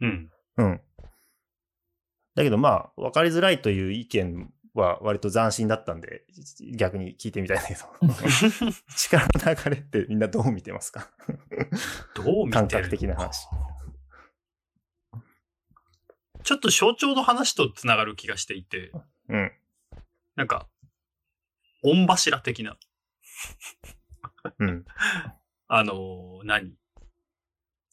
[0.00, 0.30] うん。
[0.56, 0.80] うん。
[2.34, 6.22] だけどまあ、分かりづらいという意見は割と斬新だったんで、
[6.74, 7.80] 逆に聞いてみたいんだけど。
[8.96, 11.10] 力の流れってみんなどう見てますか？
[12.14, 13.46] どう見てる感覚的な話。
[16.48, 18.90] ちょっと象徴の話とつながる気がしていて、
[19.28, 19.52] うん。
[20.34, 20.66] なんか、
[21.82, 22.78] 御柱的な、
[24.58, 24.86] うん。
[25.66, 26.72] あのー何？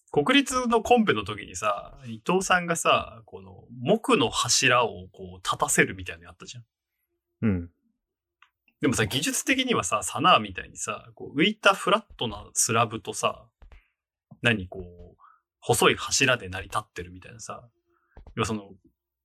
[0.10, 6.64] 国立のコンペの時にさ、伊藤さんがさ、この木の柱をこう立たせるみたいなのやったじゃん。
[7.41, 7.70] うん。
[8.80, 13.49] でもさ、技術的にはさ、サナーみたいにさ、こう浮いたフラットなスラブとさ、
[14.41, 15.22] 何こう、
[15.60, 17.68] 細い柱で成り立ってるみたいなさ、
[18.36, 18.70] 要はその、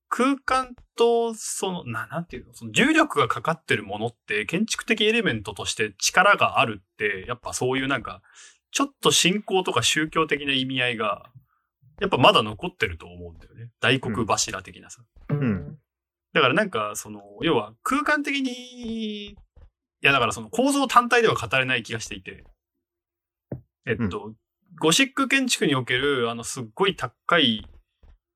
[0.09, 8.21] 空間と、その、な、なんていうの、その重力がかかってるものって、建築的エレメントとして力があるって、やっぱそういうなんか、
[8.73, 11.31] ちょっと信仰とか宗教的な意味合いが、
[12.01, 13.71] やっぱまだ残ってると思うんだよね。
[13.81, 15.03] 大黒柱的なさ。
[15.29, 15.79] うん。
[16.33, 19.37] だからなんか、その、要は空間的に、い
[20.07, 22.45] やだからその構造単体では語れない気がしていて、
[23.87, 24.33] えっと、
[24.79, 27.67] ゴシック建築における、あの、すっごい高い、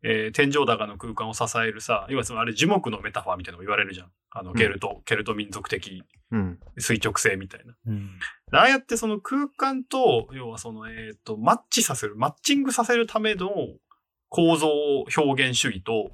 [0.04, 4.10] えー天井高の空間を支えるさ、要はそのあれ樹木のメタファーみたいなのも言われるじゃん。
[4.30, 6.58] あの、んケルト、ケルト民族的うん。
[6.78, 7.74] 垂直性みたいな。
[7.86, 8.10] うん。
[8.52, 13.50] ああやってその空間と、要はその、えっ、と、マッチさせる、マッチングさせるための
[14.28, 14.68] 構造
[15.16, 16.10] 表現主義と、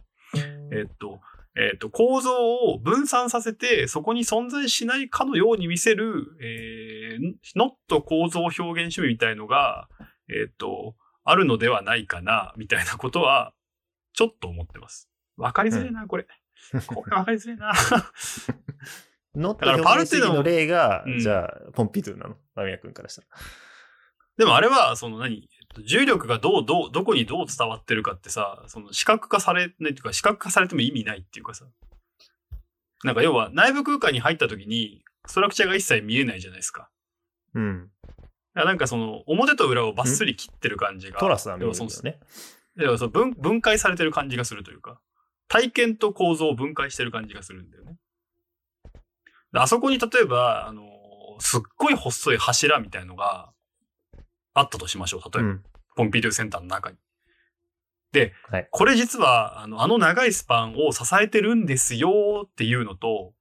[0.73, 1.21] えっ、と、
[1.57, 9.89] えっ、と、構造を分散させて、そこに存在しないかのように見せる、えー、ノット構造表現主義みたいのが、
[10.29, 13.53] えっ、と、あるのではないかな、みたいなことは、
[14.13, 15.09] ちょっと思ってます。
[15.37, 16.27] わかりづれえな、これ。
[16.87, 17.73] これわかりづれえな。
[19.35, 22.37] ノットだから表現主義の例が、うんじゃあ、ポンピドゥなの？
[22.55, 23.29] 間宮君からしたら。
[24.37, 31.67] でもあれは、その何、えっと重力がどう、どう、どこにどう伝わってるかってさ、その視覚化されないっていうか、視覚化されても意味ないっていうかさ。
[33.05, 36.91] なんか要は内部空間に入った時に、ストラクチャーが一切見えないじゃないですか。
[37.55, 37.91] うん。
[38.55, 41.21] なんかその、表と裏をバッスリ切ってる感じが。
[41.21, 42.21] トラスは見えるんだよね。
[42.77, 45.01] 要はその分分解されてる感じがするというか、
[45.49, 47.97] 体験と構造を分解してる感じがするんだよね。
[49.53, 50.85] であそこに例えば、あの、
[51.41, 53.51] すっごい細い柱みたいのが
[54.55, 55.21] あったとしましょう。
[55.33, 55.65] 例えば、うん。
[55.97, 56.97] ポンピドゥセンターの中に。
[58.49, 58.69] はい。
[58.71, 63.33] これ実は、あの、あの長いスパンを支えてるんですよっていうのと、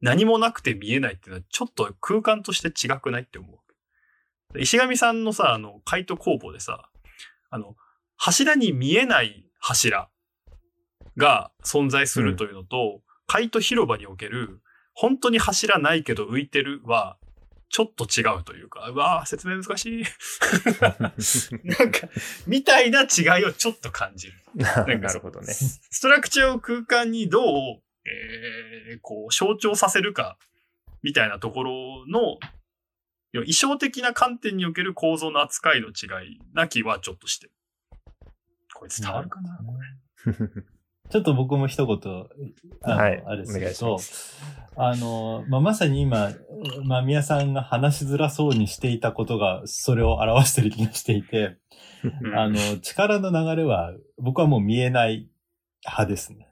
[0.00, 3.58] 何もなくて見えないっていうのは、ちょっと空間として違くないって思う。
[4.56, 6.88] 石上さんのさ、あの、カイト工房でさ、
[7.50, 7.76] あの、
[8.18, 10.10] 柱に見えない柱
[11.16, 14.60] が存在するというのと、カイト広場における、
[14.92, 17.16] 本当に柱ないけど浮いてるは、
[17.70, 20.04] ちょっと違うというか、うわぁ、説明難しい。
[21.64, 22.08] なんか、
[22.46, 24.34] みたいな違いをちょっと感じる。
[24.54, 25.52] なるほどね。
[25.52, 30.38] ストラクチャーを空間にどう、えーこう、象徴させるか、
[31.02, 32.38] みたいなところの、
[33.32, 37.52] 衣装的な観点における構造の扱いの違いな気はちょっとしてる。
[38.78, 39.58] これ伝わるかな、
[41.10, 41.98] ちょっと僕も一言、
[42.82, 43.22] あの、はい。
[43.26, 43.96] あれですけど
[44.76, 46.30] ま、あの、まあ、まさに今、
[46.84, 51.56] まあ、宮さんが話しづらそうにしていたことが、それを表してる気がしていて、
[52.22, 55.28] う んあの、力の流れは、僕はもう見えない
[55.84, 56.46] 派ですね。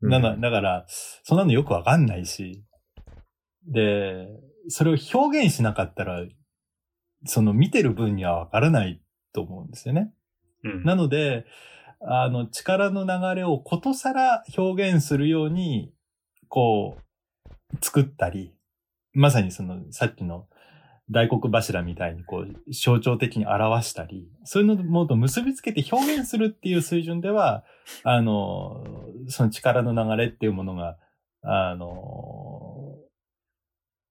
[0.00, 2.64] なの、だから、そんなのよくわかんないし、
[3.64, 4.26] で、
[4.68, 6.24] それを表現しなかったら、
[7.24, 9.00] その見てる分にはわからない
[9.32, 10.12] と思うんですよね。
[10.64, 10.84] うん。
[10.84, 11.46] なので、
[12.00, 15.92] あの、力の流れをことさら表現するように、
[16.48, 18.54] こう、作ったり、
[19.12, 20.46] まさにその、さっきの
[21.10, 27.64] 大黒柱みたいにこう、象徴的に表したり、そういうのものと結びつけて表現するっていう水準では、
[28.02, 28.84] あの、
[29.28, 30.96] その力の流れっていうものが、
[31.42, 32.96] あの、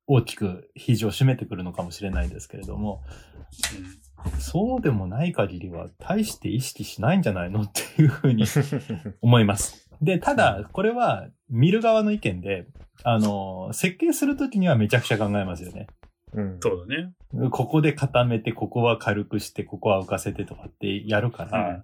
[0.08, 3.02] 大きく比重を占めてくるのかもしれないですけれども、
[4.40, 8.46] そうでもない限りは大して意識しないんじゃないのっていうふうに
[9.22, 9.90] 思います。
[10.02, 12.68] で、ただ、これは見る側の意見で、
[13.04, 15.88] あの、設計するときにはめちゃくちゃ考えますよね。
[16.34, 17.14] うんそうだね。
[17.50, 21.84] ここで固めて、ここは軽くして、ここは浮かせてとかってやるから、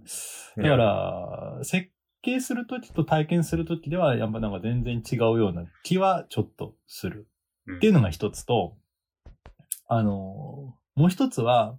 [0.55, 1.89] うんだから、設
[2.21, 7.27] 計するときと体験するときでは、やっぱなんか全然違うような気はちょっとする。
[7.67, 8.77] うんっていうのが一つと、
[9.89, 11.77] あの、もう一つは、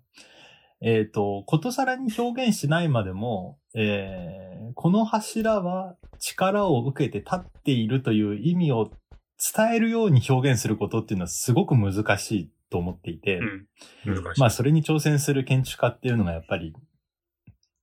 [0.81, 8.91] えっ、と、ことさらに表現しないまでも、えーこの柱は力を受けて立っているという意味を
[9.55, 13.67] 伝えるように表現することっていうのはすごく難しいと思っていて、うん。
[14.37, 16.75] まあそれに挑戦する建築家っていうのがやっぱり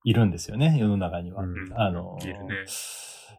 [0.03, 1.43] いるんですよね、世の中には。
[1.43, 2.65] うんあの、いるね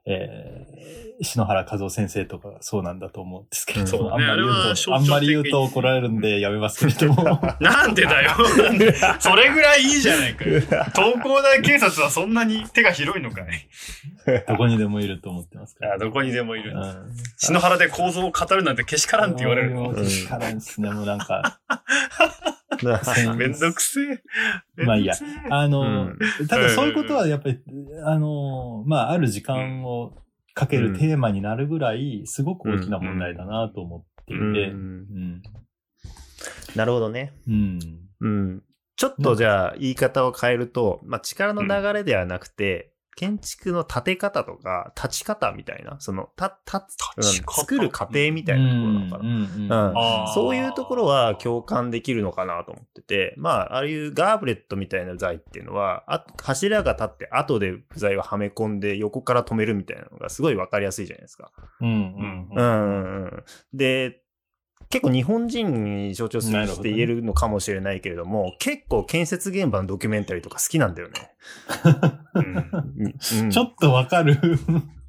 [0.05, 7.41] えー篠原和夫先生とかそうなんだと思うんですけれども、そうねあんまり言うと、あんまり言う的と怒られるんでやめますけれども。
[7.61, 8.33] なんでだよ。
[9.21, 10.61] それぐらいいいじゃないかよ。
[10.61, 13.47] 東工大警察はそんなに手が広いのかい
[14.49, 15.95] どこにでもいると思ってますから。
[15.95, 16.73] あどこにでもいる。
[16.73, 17.17] うん。
[17.37, 19.77] 篠原で構造を語るなんてけしからんって言われる。
[19.95, 20.55] けしからん。
[20.55, 21.19] ですね、もうなん。
[21.19, 21.61] か。
[23.37, 23.53] めん。
[23.59, 24.23] どくせえ。
[24.85, 25.15] まあいいや
[25.51, 26.19] あの、うん。
[26.49, 27.61] ただそういうことはやっぱり、
[28.05, 30.13] あの、まあある時間を
[30.55, 34.73] かけるテーマになるぐらい、すごく大きな問題だなと思っていて。
[36.75, 37.33] なるほどね。
[37.49, 37.79] うん。
[38.21, 38.63] うん。
[38.97, 47.63] ちょっとじゃあ言い方を変えると、まあ、力の流れではなくて、建築の建て方とか立ち方みたいな、その、た、立つ、立ち方？
[47.63, 49.29] うん作る過程みたいなところなのかな。
[49.29, 61.51] うんうんうんあーそういうところは共感できるのかなと思ってて、まあ、ああいうガーブレットみたいな材っていうのは、あ柱が立って後で部材をはめ込んで横から止めるみたいなのがすごいわかりやすいじゃないですか。
[61.81, 63.45] うんうんうんうんうん。
[63.73, 64.21] で、
[64.89, 71.15] 結構日本人に象徴するって言えるのかもしれないけれども、結構建設現場のドキュメンタリーとか好きなんだよね。
[72.35, 74.39] うんちょっとわかる。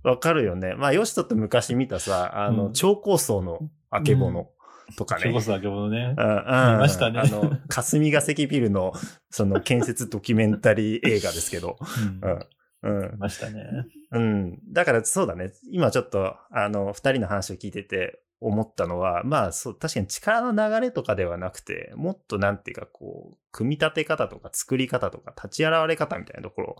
[0.03, 0.73] わかるよね。
[0.73, 3.59] まあ、ヨシトって昔見たさ、あの、うん超高層の
[3.89, 4.49] あけぼの
[4.95, 5.21] とかね。
[5.21, 6.21] それこそあけぼのねう。
[6.21, 8.93] んうん、見ましたねあの、霞が関ビルの、
[9.29, 11.77] その建設ドキュメンタリー映画ですけど。
[12.23, 12.39] うんうん。
[12.39, 13.63] うん見ましたね。
[14.11, 14.59] うん。
[14.71, 15.51] だからそうだね。
[15.71, 26.75] 今ちょっと、あの、二人の話を聞いてて思ったのは、まあそう、確かに力の流れとかではなくて、もっとなんていうかこう、組み立て方とか作り方とか立ち現れ方みたいなところ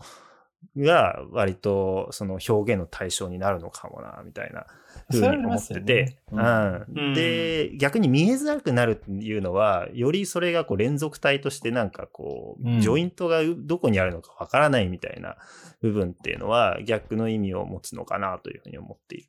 [0.76, 4.66] が割とその表現の対象になるのかもな、みたいな
[5.10, 7.14] ふうに思ってて、それはありますよねうん。
[7.14, 15.36] で、逆に見えづらくなるっていうのは、よりそれがこう連続体としてなんかこう、うんジョイントがどこにあるのかわからないみたいな
[15.80, 19.28] 部分っていうのは逆の意味を持つのかなというふうに思っている。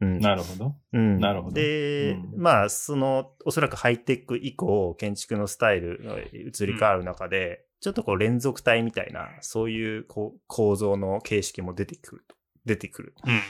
[0.00, 0.20] うん。
[0.20, 0.74] なるほど。
[0.92, 13.40] うん、なるほどで、うんまあ、その、おそらくハイテック以降、建築のスタイルが移り変わる中で、ちょっとこう連続体みたいな、そういうこう構造の形式も出てくると、出てくるうん。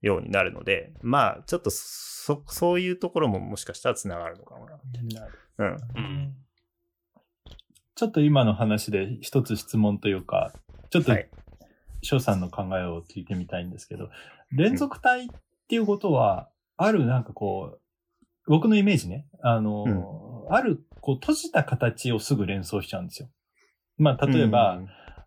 [0.00, 4.78] ようになるので、まあ、ちょっとそ、そういうところももしかしたら繋がるのかもな。
[5.58, 5.66] うん。
[5.66, 6.34] うん。
[7.96, 10.52] ちょっと今の話で一つ質問というか、
[10.90, 11.28] ちょっとはい
[12.02, 14.10] 翔さんの考えを聞いてみたいんですけど、
[14.52, 15.28] 連続体っ
[15.68, 17.80] ていうことは、あるなんかこう、
[18.46, 23.28] 僕のイメージね、あの、あるこう閉じた形をすぐ連想しちゃうんですよ。
[23.98, 24.80] まあ、例えば、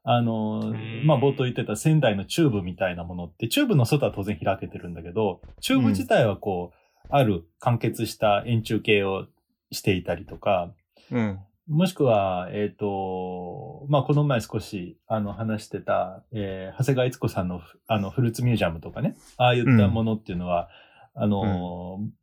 [0.03, 9.27] あのん、まあ、冒頭言ってた仙台のチューブみたいなものって、チューブの外は当然開けてるんだけど、チューブ自体はこう、ある完結した円柱形を
[9.71, 10.73] していたりとか、
[11.11, 11.39] うん。
[11.67, 20.69] もしくは、えっ、と、まあ、この前少し、あの、話してた、えー長谷川悦子さんのフ、あの、フルーツミュージアムとかね、ああいったものっていうのは、
[21.13, 22.21] あのー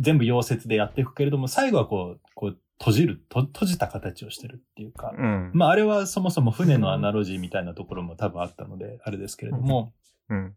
[0.00, 5.50] 全部溶接でやっていくけれども、最後はこう、こう、閉じる、と閉じた形をしてるっていうか、うん。
[5.54, 9.92] まあ、あれはそもそも船のアナロジーみたいなところも多分あったので、あれですけれども、
[10.28, 10.54] うん。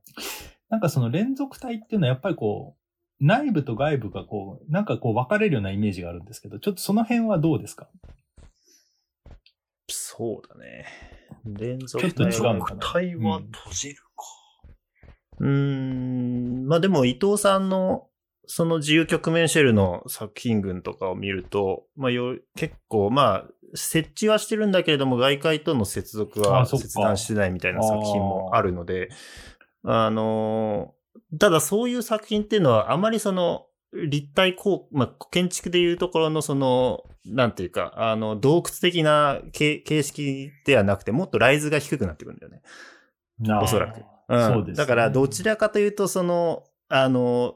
[0.70, 2.77] なんかその連続体っていうのはやっぱりこう、
[3.20, 7.88] 内部と外部がこう、なんかこう分かれるようなイメージがあるんですけど、ちょっとその辺はどうですか？
[9.90, 10.86] そうだね。
[11.46, 14.72] 連続ちょっと違う体は閉じるか。
[15.40, 16.68] うーん。
[16.68, 18.08] まあでも伊藤さんの
[18.46, 23.46] その自由局面シェルの作品群とかを見ると、まあ、よ結構、まあ、
[23.76, 29.10] 設置はしてるんだけれども、外界との接続は切断してないみたいな作品もあるので、
[29.84, 30.97] あのー
[31.40, 42.62] ただそういう作品っていうのは、あまりその、立体構、まあ、建築でいうところのその、なんていうか、あの、洞窟的な形形式ではなくて、もっとライズが低くなってくるんだよね。
[43.62, 43.98] おそらく。
[43.98, 47.56] うんそうですねだから、どちらかというと、その、あの、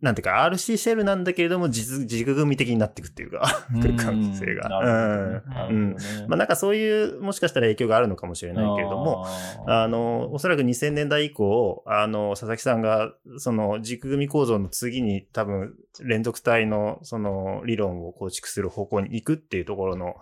[0.00, 4.68] なんていうか、RC シェルなんだけれども、実軸組的になっていくっていうか、 空間性が。
[4.68, 5.70] なるほどね。
[5.70, 5.96] うん。
[6.28, 9.26] まあなんかそういう、もしかしたら影響があるのかもしれないけれども、
[9.66, 20.16] あの、おそらく2000年代以降、あの、佐々木さんが、その軸組構造の次に多分連続体のその理論を構築する方向に行くっていうところの、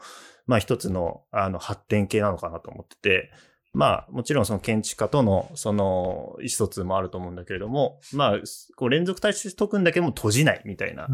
[0.47, 3.31] まあ一つの、あの、発展系なのかなと思ってて、
[3.75, 8.39] まあもちろんその建築家とのその意思疎通もあると思うんだけれども、まあ、
[8.77, 11.09] こう連続体として解くんだけども閉じないみたいな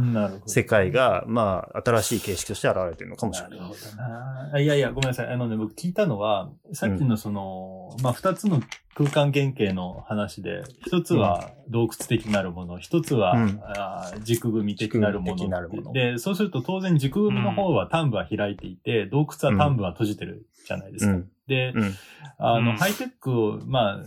[0.46, 3.58] 世界が、まあ新しい形式として現れてるのかもしれない。
[3.58, 4.50] なるほどな。
[4.54, 5.26] あいやいや、ごめんなさい。
[5.28, 8.62] あのね、僕聞いたのは、さっきのその、まあ、二つの
[8.94, 15.92] 空間原型の話で、一つは洞窟的なるもの、一つは、うんあー軸組的なるもの。
[15.92, 21.12] で、そうすると当然軸組の方は端部は開いていて、洞窟は端部は閉じてるじゃないですか。
[21.12, 21.28] うん。
[21.46, 21.94] で、うん。
[22.38, 24.04] あの、うんハイテックを、まあ、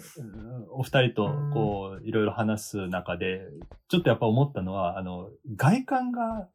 [0.72, 3.42] お二人と、こう、いろいろ話す中で、
[3.90, 6.48] ちょっとやっぱ思ったのは、あの、外観が、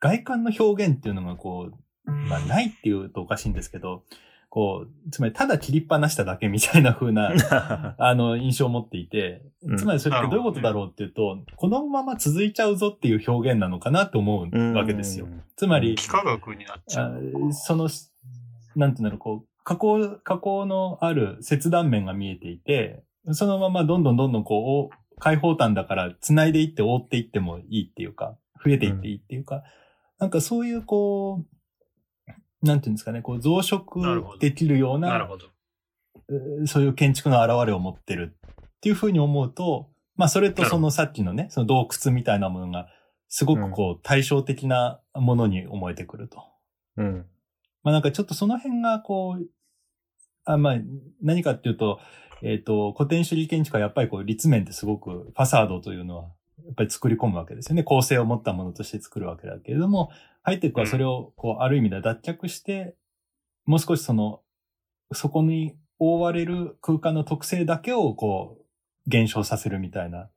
[0.00, 1.70] 外観の表現っていうのが、こ
[2.06, 4.04] う、まあ、ないっていうとおかしいんですけど、
[4.48, 7.32] こう、つまりただ切りっぱなしただけみたいな風な、
[7.98, 15.26] あの、印象を持っていてうん、つまりそれってどういうことだろうっていうと、このまま続いちゃうぞっていう表現なのかなと思うわけですよ。
[15.56, 17.52] つまり、幾何学になっちゃあう。
[17.52, 17.88] その、
[18.76, 23.02] なんていうんだろう、こう、加工、加工のある切断面が見えていて、
[23.32, 29.64] そのままどんどんどんどんこう、お開放端だから繋いでいって覆っていってもいいっていうか、増えていっていいっていうか、
[30.20, 31.44] なんかそういうこ
[32.62, 35.46] う、なんていうんですかね、こう増殖できるような、なるほど。
[36.28, 42.86] えーそういう建築の現れを持ってるっていうふうに思うと、まあそれとそのさっきのね、その洞窟みたいなものが、
[43.28, 46.44] すごくこう対照的なものに思えてくると。
[46.98, 47.26] うん。
[47.86, 49.46] まあなんかちょっとその辺がこう、
[50.44, 50.76] あまあ
[51.22, 52.00] 何かっていうと、
[52.42, 56.22] えっ、と、古典主義建築はやっぱりこう立面ってすごくファサードというのは
[56.64, 57.84] やっぱり作り込むわけですよね。
[57.84, 60.10] 構成を持ったものとして作るわけだけれども、
[60.42, 62.96] ハイテクはそれをこうある意味では脱却して、
[63.66, 64.40] もう少しその、
[65.12, 68.58] そこに覆われる空間の特性だけをこ
[69.06, 70.28] う減少させるみたいな、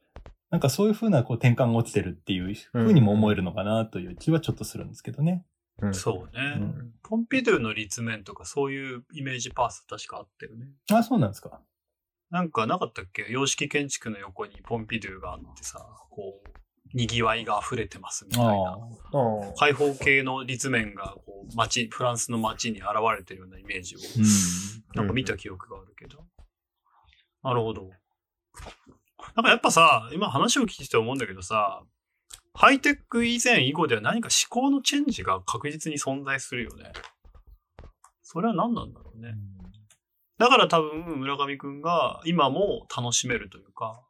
[0.51, 5.45] なんかそういうふうなこう転換が起きてるっていうふうにも思えるのかなという気はちょっとするんですけどね。
[5.81, 6.55] うんそうね。
[6.57, 10.67] うんポンピドゥの立面とかそういうイメージパース確かあったよね。
[10.91, 11.59] あ、そうなんですか。
[12.29, 13.25] なんかなかったっけ？
[13.29, 16.49] 洋式建築の横にポンピドゥがあってさ、こう、
[16.93, 18.77] 賑わいが溢れてますみたいな。
[19.57, 24.25] 開放系の立面がこう街、フランスの街に現れてるようなイメージを、うん。
[24.93, 26.23] なんか見た記憶があるけど。
[27.41, 27.89] なるほど。
[29.35, 31.81] なんかやっぱさ、今話を聞いてて思うんだけどさ、
[32.53, 36.91] ハイテック以前以後では何か思考のチェンジが確実に存在するよね。
[38.21, 39.33] それは何なんだろうね。
[40.37, 44.01] だから多分村上くんが今も楽しめるというか、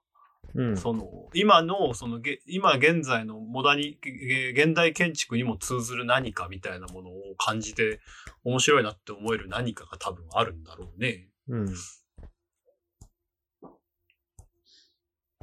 [0.55, 0.77] うん。
[0.77, 7.99] その今のそのげ今現在のモダニげ現代建築にも通ずる何かみたいなものを感じて
[8.43, 11.29] 面白いなって思える何かが多分あるんだろうね。
[11.47, 11.75] うん。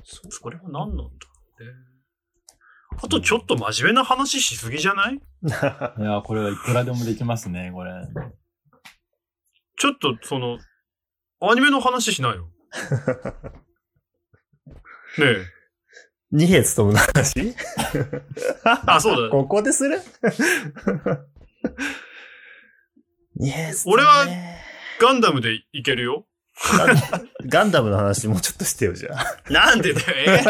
[0.05, 1.09] それは何なんだろ
[1.61, 1.71] うね。
[3.03, 5.15] あとちょっと真面目な話しすぎじゃない？
[5.17, 5.21] い
[6.03, 7.93] や、これはいくらでもできますね、これ。
[9.79, 10.59] ちょっとその、
[11.41, 12.49] アニメの話しないよ。
[15.19, 15.47] ねえ。
[16.33, 17.55] 二兵務の話？
[18.65, 19.31] あ、そうだ。
[19.31, 20.01] ここでする？
[23.37, 23.53] 二
[23.87, 24.27] 俺は
[25.01, 26.27] ガンダムでいけるよ。
[27.47, 29.37] ガンダムの話もうちょっとしてよ、じゃあ。
[29.53, 30.07] なんでだよ、
[30.39, 30.43] え？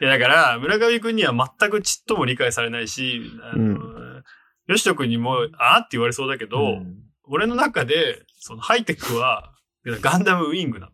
[0.00, 4.22] いや、だから、村上くんには全くちっとも理解されないし、あの、
[4.66, 9.54] よしとくんにも、あーって言われそうだけど、うん俺の中で、そのハイテクは、
[9.86, 10.90] ガンダムウィングな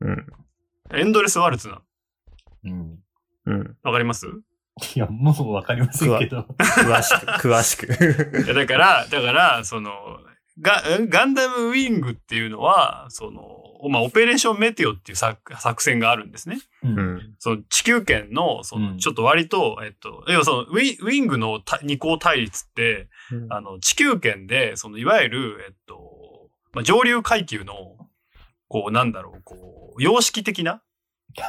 [0.00, 0.16] うん。
[0.90, 0.96] の。
[0.96, 1.80] エンドレスワルツなの。
[2.64, 2.98] うん。
[3.46, 3.76] うん。
[3.82, 4.28] わかります？
[4.94, 6.46] いや、もうわかりませんけど。
[6.60, 7.86] 詳しく、詳しく。
[8.44, 9.90] いや、だから、だから、その、
[10.60, 16.60] ガガンダムウィングっていうのは、その、まあ、オペレーションメテオっていう作作戦があるんですね。
[16.84, 16.88] う。
[16.88, 17.34] うんん。
[17.38, 23.08] その地球圏の、その、うんちょっと割と、えっと、要はそのウィ、ウィングのた二項対立って、
[23.48, 27.74] あの、地球圏で、その、いわゆる、えっと、まあ、上流階級の、
[28.68, 30.82] こう、なんだろう、こう、様式的な、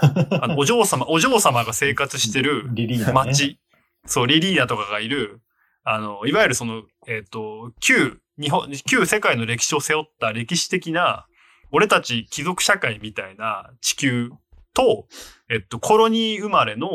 [0.42, 3.14] あのお嬢様、お嬢様が生活してるリリーナ、ね。
[3.14, 3.60] 町、
[4.06, 5.42] そう、リリーナとかがいる、
[5.84, 11.28] あの、いわゆるその、えっ、と、旧、日本、旧世界の歴史を背負った歴史的な、
[11.74, 14.30] 俺たち貴族社会みたいな地球
[14.74, 15.08] と、
[15.50, 16.90] えっと、コロニー生まれの、い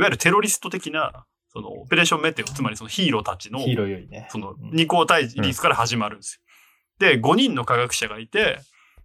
[0.00, 4.26] わゆるテロリスト的な、その、オペレーションメテオ、つまりそのヒーローたちの、ヒーローよりね。
[4.30, 6.40] そのうん二項対立から始まるんです
[7.00, 7.06] よ。
[7.10, 8.60] で、5人の科学者がいて、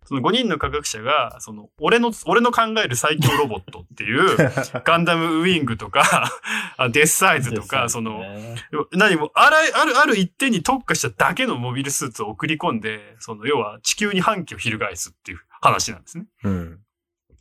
[0.06, 4.38] その5人の科学者が、その、俺の、俺の考える最強ロボットっていう、
[4.84, 6.32] ガンダムウィングとか、
[6.78, 8.56] あデスサイズとか、その、ね
[8.92, 16.26] 何も、あら、ある、ある一点に特化しただけのモビルスーツを送り込んで、その、要は地球に反旗を翻すっていう話なんですね。
[16.44, 16.80] うん。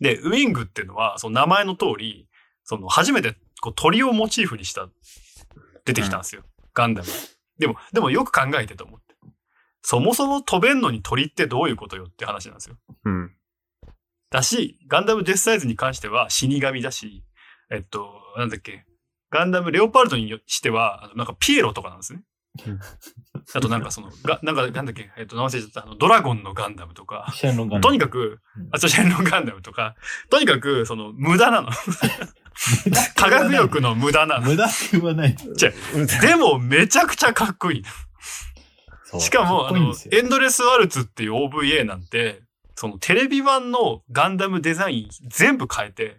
[0.00, 2.28] で、ウィングっていうのは、その名前の通り、
[2.64, 4.88] その、初めてこう鳥をモチーフにした、
[5.84, 6.42] 出てきたんですよ。
[6.74, 7.08] ガンダム。
[7.58, 8.97] でも、でもよく考えてと思。
[9.82, 12.76] そもそも飛べんのに鳥ってどういうことよって話なんですよ。
[13.04, 13.32] うん。
[14.30, 17.24] だし、ガンダムデスサイズに関しては死神だし、
[17.70, 18.84] えっと、なんだっけ、
[19.30, 22.22] ガンダムレオパルトにしては、なんかピエロとかなんですね
[22.66, 22.80] うん。
[23.54, 27.32] あとなんかその、がなんかなんだっけ、えっと、忘れちゃった、あの、ドラゴンのガンダムとか、
[27.80, 29.94] とにかくうん、あ、そう、シェンロンガンダムとか、
[30.30, 31.70] とにかく、その、無駄なの。
[33.14, 34.46] 科学力の無駄なの。
[34.46, 35.36] 無駄って言わない。
[36.20, 37.84] でも、めちゃくちゃかっこいい。
[39.18, 42.42] しかも、あのエンドレスワルツっていう OVA なんて、
[42.74, 46.18] そのテレビ版のガンダムデザイン全部変えて、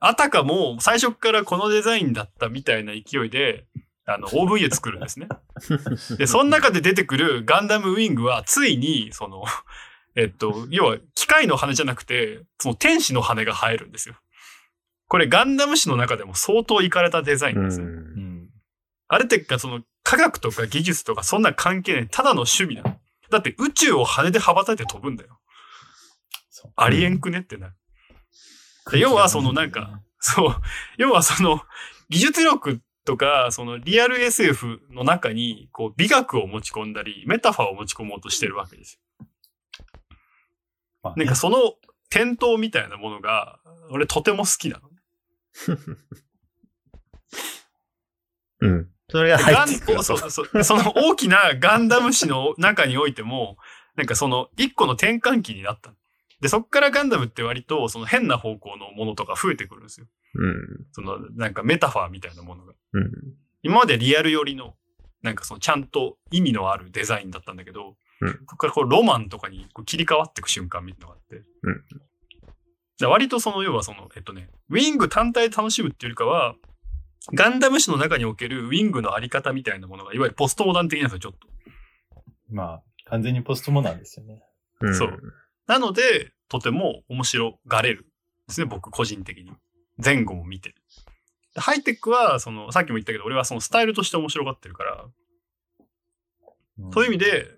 [0.00, 3.66] あたかも最初からこのデザインだったみたいな勢いで、
[4.06, 5.28] あの、OVA 作るんですね。
[6.18, 9.44] で、その中で出てくるガンダムウィングは、ついに、その、
[10.14, 14.16] えっと、要は、機械の羽じゃなくて、その天使の羽が生えるんですよ。
[15.08, 17.80] これ、ガンダム史の中でも相当いかれたデザインです。
[17.80, 18.50] うん。
[19.08, 22.08] あれってか、その、科学とか技術とかそんな関係ない。
[22.08, 23.00] ただの趣味なの。
[23.30, 25.40] だって宇宙を羽で羽ばたいて飛ぶんだよ。
[26.76, 27.74] ありえんくねってなる。
[28.92, 30.56] で要はそのなんか、そう。
[30.98, 31.62] 要はその、
[32.10, 39.26] 技術力とか、そのリアル SF の中に、こう、美学を持ち込んだり、メタファーを持ち込もうとしてるわけですよ。
[41.02, 41.58] まあねなんかその
[42.10, 43.58] 転倒みたいなものが、
[43.90, 44.90] 俺とても好きなの。
[48.60, 48.93] うん。
[49.14, 53.56] それが入ガンってくるそそその大きなガンダム史の中においても、
[53.94, 55.94] なんかその一個の転換期になった。
[56.40, 60.06] で、そっからガンダムって割とその変な方向のものとか増えてくるんですよ。
[60.34, 60.86] うん。
[60.90, 62.72] そのなんかメタファーみたいなものが。
[62.92, 63.12] うん。
[63.62, 64.74] 今までリアル寄りの、
[65.22, 71.44] なんかそのちゃんと意味のあるデザインだったんだけど、うんここからこうロマンとかにこう切り替わっていく瞬間みたいなのがあって。
[71.62, 71.84] うん
[72.98, 76.54] で割とその要はその、えっとね、ウィング単体で楽しむっていうよりかは、
[77.32, 81.48] ガンダム史の中におけるウィングのあり方みたいなものが、いわゆるポストモダン的なんですよ、ちょっと。
[82.50, 84.42] まあ、完全にポストモダンですよね。
[84.80, 85.20] うんそう。
[85.66, 88.06] なので、とても面白がれる。
[88.48, 89.52] ですね、僕個人的に。
[90.02, 90.74] 前後も見て。
[91.54, 95.06] でハイテックは、その、さっきも言ったけど、俺はそのスタイルとして面白がってるから、
[96.92, 97.48] そういう意味で、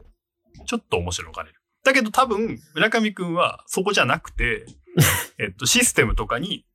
[0.66, 1.60] ちょっと面白がれる。
[1.82, 4.66] だけど多分、村上くんはそこじゃなくて、
[5.38, 6.66] えっと、システムとかに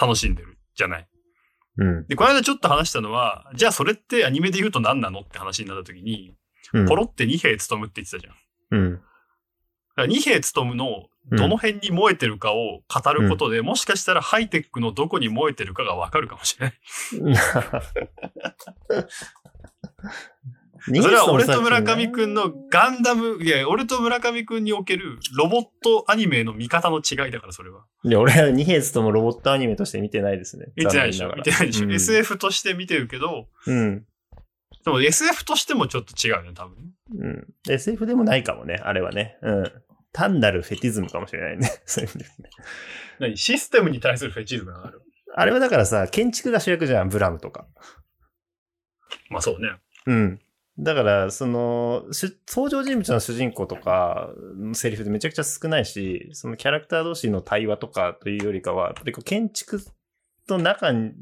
[0.00, 1.08] 楽しんでるじゃない。
[1.80, 2.06] うん。
[2.06, 6.34] で、この間ちょっと話したのは、じゃあそれってアニメで言うと何なのって話になった時に、
[6.72, 6.86] うん。
[6.86, 8.34] ポロって二兵務って言ってたじゃん。
[8.70, 8.94] うん。
[8.94, 9.04] だか
[10.02, 16.74] ら二兵務のどの辺に燃えてるかを語ることで、もしかしたらハイテックのどこに燃えてるかがわかるかもしれない。
[20.84, 27.84] それは俺と村上くんのガンダム、いや、俺と村上くんにおけるロボットアニメの見方の違いだから、それは。
[28.04, 30.66] いや、俺は二兵ともロボットアニメとして見てないですね。
[30.76, 34.04] 見てないでしょ見てないでしょ、うん ?SF として見てるけど、うん。
[34.84, 36.76] でも SF としてもちょっと違うよね、多分。
[37.18, 37.46] うん。
[37.68, 39.36] SF でもないかもね、あれはね。
[39.42, 39.72] うん。
[40.12, 41.70] 単なるフェティズムかもしれないね。
[41.84, 42.50] そういう意味でね
[43.20, 43.36] 何？
[43.36, 45.02] システムに対するフェチズムがある。
[45.34, 47.66] あれはだからさ、建築が主役じゃん、ブラムとか。
[49.28, 49.68] まあそうね。
[50.06, 50.40] うん。
[50.82, 59.82] だから、その、し登場人物の主人公とかのセリフでめちゃくちゃ少ないし、そのキャラクター同士の対話とかというよりかは、やっぱりこう建築
[60.48, 61.12] と中に、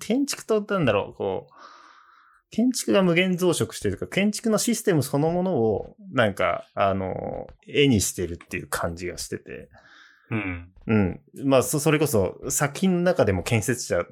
[0.00, 1.54] 建築となんだろう、こう、
[2.50, 9.68] 建築が無限増殖してるとか、建築のシステムそのものを、なんか、あの、絵にしてるっていう感じがしてて、
[10.30, 10.72] うん。
[10.86, 11.20] うん。
[11.44, 14.04] まあ、そ、それこそ、作品の中でも建設者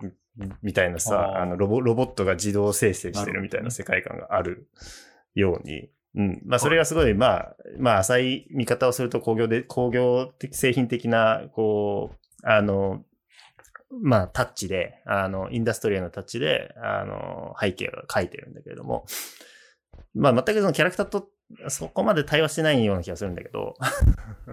[0.63, 4.69] みたいなさ、あのロボ、ロボットが自動生成してるみたいな世界観がある
[5.35, 6.43] ように、うん。
[6.47, 13.05] まあ、それがすごい、まあ、まあ、浅い見方をすると工業で、工業的、製品的な、こう、あの、
[14.03, 19.07] まあ、タッチで、あの、インダストリアルなタッチで、あの、背景を描いてるんだけれども、
[20.15, 21.29] まあ、全くそのキャラクターと
[21.69, 23.75] そこまで対話してないような気がするんだけど、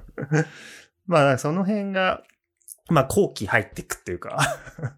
[1.07, 2.23] まあ、その辺が、
[2.89, 4.37] まあ、後期入っていくっていうか。
[4.79, 4.95] な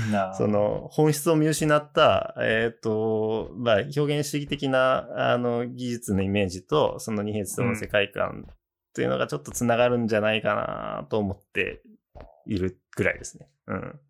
[0.34, 8.54] その、本質を見失った、えっ、と、まあ、表現主義的な、あの、技術のイメージと、その二平との世界観っ
[8.94, 11.82] ていうのがちょっと繋がるんじゃないかなと思って
[12.46, 13.48] いるぐらいですね。
[13.66, 14.00] うん。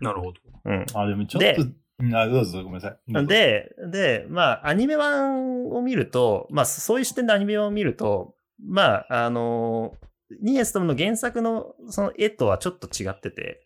[0.00, 0.40] なるほど。
[0.64, 0.86] うん。
[0.94, 1.76] あ、でもちょっと、うん
[2.14, 3.26] あどうぞごめんなさい。
[3.26, 9.94] で、で、まあ、アニメ版を見ると、まあ、そういう視点でアニメ版を見ると、まあ、あの、
[10.40, 13.61] ニエストムの原作のその絵とはちょっと違ってて、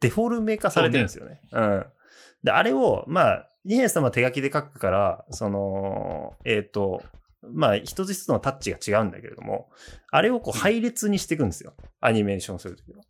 [0.00, 1.40] デフォルメ化されてるんですよね。
[1.52, 1.86] うん。
[2.42, 7.02] で、あれを、まあ、ニエス様は手書きで書くから、その、えっ、と、
[7.42, 9.70] まあ、一つ一つのタッチが違うんだけれども、
[10.10, 11.74] あれをこう配列にしていくんですよ。
[12.00, 13.02] アニメーションするときは。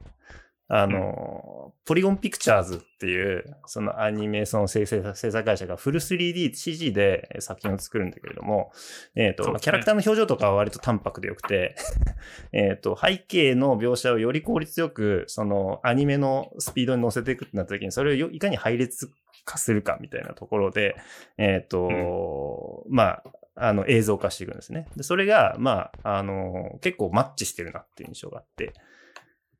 [0.70, 8.70] あの、ポリゴンピクチャーズっていう、そのアニメーション制作制作会社がフル 3DCG で作品を作るんだけれども、
[9.14, 11.74] えっ、と、そうですねキャラクターの表情とかは割と淡白でよくて、
[12.52, 19.10] えっと、背景の描写をより効率よく、そのアニメのスピードに乗せていくってなった時に、それをよいかに配列
[19.46, 20.96] 化するかみたいなところで、
[21.38, 23.24] えっ、と、まあ、
[23.54, 24.86] あの、映像化していくんですね。
[24.96, 28.74] で、それが、まあ、あの、結構マッチしてるなっていう印象があって。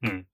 [0.02, 0.26] うん。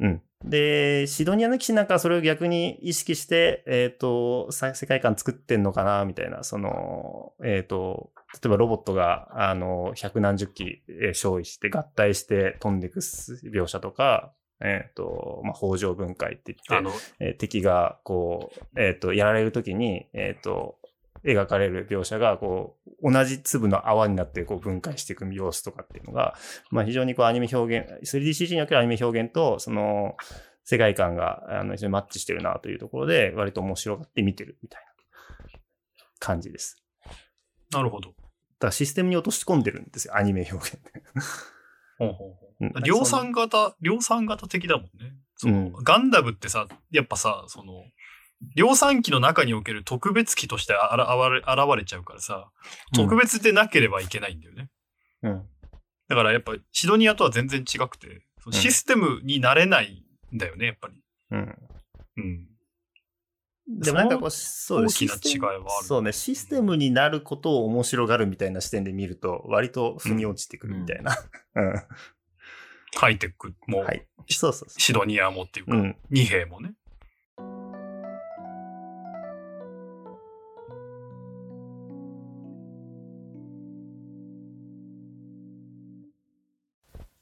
[0.00, 0.22] うん。
[0.44, 20.78] で、シドニアの騎士なんかはそれを逆に意識して、えっ、と、さ世界観作ってんのかな、みたいな、その、えっ、と、例えばロボットが、あの、百何十機えー消費して合体して飛んでいく描写とか、えっ、と、まあ、北条分解って言って、あの、えー敵が、こう、えっ、と、やられるときに、えっ、と、
[21.26, 26.36] 描かれる描写が、こう、同じ粒の泡になって、こう、分解していく様子とかっていうのが、
[26.70, 30.16] まあ、非常にこう、アニメ表現、3DCG におけるアニメ表現と、その、
[30.64, 34.82] 世界観が、あの、非常にマッチしてるなというところで、割と面白がって見てるみたい
[35.52, 35.60] な
[36.18, 36.82] 感じです。
[37.70, 38.10] なるほど。
[38.10, 40.78] だからシステムに落とし込んでるんですよ、アニメ表現。
[41.98, 45.14] ほうほうほうんう量産型、量産型的だもんね。
[45.36, 47.84] そのうんガンダムってさ、やっぱさ、その、
[48.54, 52.50] 量産機の中における特別機としてあら現れ現れちゃうからさ、
[52.94, 54.70] 特別でなければいけないんだよね。
[55.22, 55.46] うん。
[56.08, 60.04] だからやっぱシドニアとは全然違くて、そのシステムになれない
[60.34, 61.02] んだよね、やっぱり。
[61.30, 61.56] うん。
[62.18, 62.48] うん。
[63.68, 71.16] でもなんかこう、そうです大きな違いはあるそうね、システムになることを面白がるみたいな視点で見ると、割と腑に落ちてくるみたいな。
[71.56, 71.82] うん。
[72.94, 74.06] ハイテクも、はい。
[74.28, 75.70] そうそうそシドニアもっていうう。
[75.70, 75.96] か、うん。
[76.10, 76.74] 二兵もね。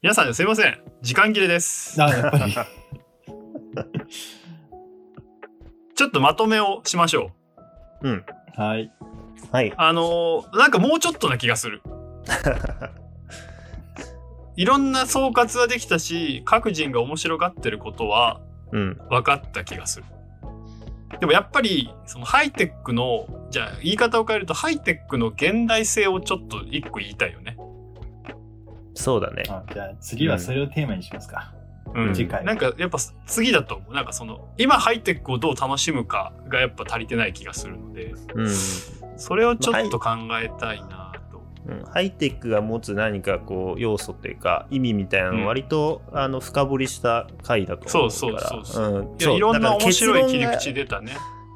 [0.05, 0.77] 皆さんすいません。
[1.01, 1.99] 時間切れです。
[1.99, 2.53] あ、やっぱり。
[5.95, 7.31] ちょっとまとめをしましょ
[8.03, 8.09] う。
[8.09, 8.25] うん。
[8.55, 8.91] はい。
[9.51, 9.73] はい。
[9.75, 11.81] あのーなんかもうちょっとな気がする。
[14.55, 18.41] いろんな総括はできたし、各人が面白がってることは
[18.73, 18.99] うん。
[19.09, 20.05] 分かった気がする。
[21.19, 27.57] でもやっぱり、そのハイテックの、じゃあ言い方を変えると、ハイテックの現代性をちょっと一個言いたいよね。
[28.95, 29.43] そうだね。
[29.49, 31.53] あじゃあ次はそれをテーマにしますか。
[31.93, 32.13] うん。
[32.13, 32.97] 次回なんかやっぱ
[33.27, 33.93] 次だと思う。
[33.93, 38.49] なんかその、今ハイテックをどう楽しむかがやっぱ足りてない気がするので、うん。
[39.17, 40.09] それをちょっと考
[40.41, 41.37] えたいなと。
[41.67, 51.13] うんハイテックが持つ何かこう要素というか意味みたいなのを割と、あの深掘りした回だと思うからそうそうそうそううんいろんな面白い切り口出たね。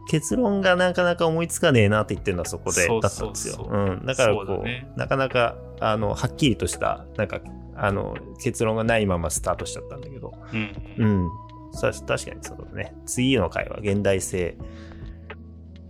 [0.10, 3.54] 結論がなかなか思いつかねえなって言ってるのはそこでそうだったんですよ。
[3.54, 7.42] そうそううん、だからこうねなかなかあのはっきりとしたなんか
[7.76, 10.76] あの結論がないままスタートしちゃったんだけど、うん。
[10.98, 11.30] うん、
[11.74, 12.96] さ確かにそうだね。
[13.06, 14.58] 次の回は現代性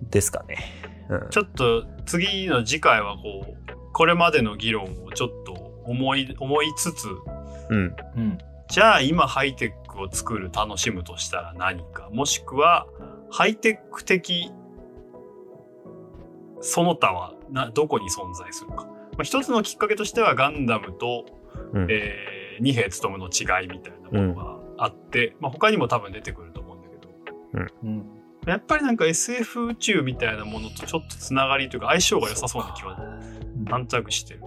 [0.10, 0.58] ですかね。
[1.10, 5.54] うん、ちょっと次の次回はこう、これまでの議論をちょっと
[5.86, 7.08] 思い、思いつつ、
[7.70, 8.38] うん、うん。
[8.68, 12.86] じゃあ今ハイテックを作る楽しむとしたら何か、もしくは
[13.32, 14.52] ハイテック的
[16.62, 18.86] その他はなどこに存在するか。
[18.86, 21.26] まあ、一つのきっかけとしてはガンダムと、
[21.74, 27.10] うんえー二兵務の違いみたいなものがあって、まあ、他にも多分出てくると思うんだけど、
[27.84, 28.06] うん。
[28.46, 32.98] やっぱりなんか SF 宇宙みたいなものとちょっとつながりというか相性が良さそうな気は
[33.64, 34.42] なんとなくしてる。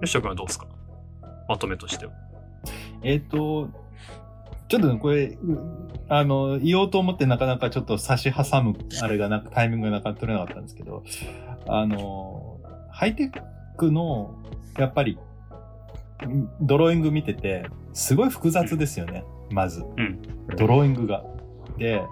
[0.00, 0.68] 吉田君はどうですか？
[1.48, 2.12] まとめとしては。
[3.02, 3.68] えっ、と、
[4.68, 5.38] ちょっとこれ、う
[6.08, 11.04] あの、言おうと思ってなかなかちょっと差し挟む、あれがなく、タイミングがなかなか取れなかったんですけど、
[11.66, 12.60] あの、
[12.90, 13.42] ハイテッ
[13.76, 14.34] クの、
[14.78, 15.18] やっぱり、
[16.26, 19.84] んドローイング見てて、すごい複雑ですよね、まず。
[19.96, 20.22] うん。
[20.56, 21.24] ドローイングが。
[21.78, 22.02] で、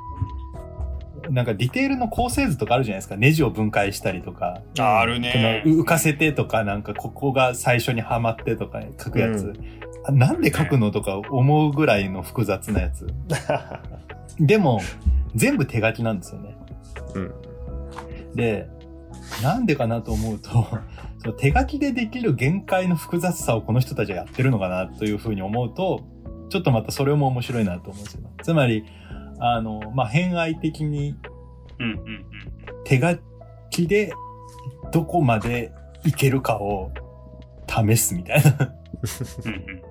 [1.30, 3.16] なんかディテールの構成図とかあるじゃないですか。
[3.16, 4.60] ネジを分解したりとか。
[4.78, 5.62] あるこね。
[5.64, 9.52] の浮かせてとか、なんかここが最初にはまってとか書くやつ。
[10.10, 13.06] なんで書くのとか思うぐらいの複雑なやつ。
[14.40, 14.80] でも、
[15.34, 16.56] 全部手書きなんですよね。
[17.14, 17.32] うん。
[18.34, 18.68] で、
[19.42, 20.50] なんでかなと思うと、
[21.18, 26.04] その手書きでできる限界の複雑さをこの人たちはやってるのかなというふうに思うと、
[26.48, 28.22] ちょっとまたそれも面白いなと思うんですよ。
[28.42, 28.84] つまり、
[29.38, 31.16] あの、まあ、偏愛的に。
[32.84, 33.18] 手書
[33.70, 34.12] きで
[34.92, 35.72] どこまで
[36.04, 36.92] いけるかを
[37.68, 38.74] 試すみたいな。
[39.44, 39.82] うんうん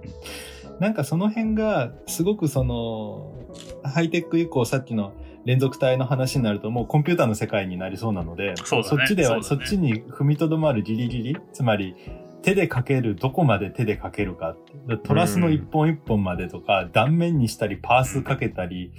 [0.79, 3.35] なんかその辺がすごくその
[3.83, 5.13] ハイテック以降さっきの
[5.45, 11.95] 連続体の話になるともうコンピューターの世界になりそうなので、そねっちではそ,、ねっちに踏みとどまるギリギリ、つまり
[12.41, 14.55] 手で書けるどこまで手で書けるか。
[15.03, 18.91] トラスの一本一本までとか、断面にしたりパースかけたり、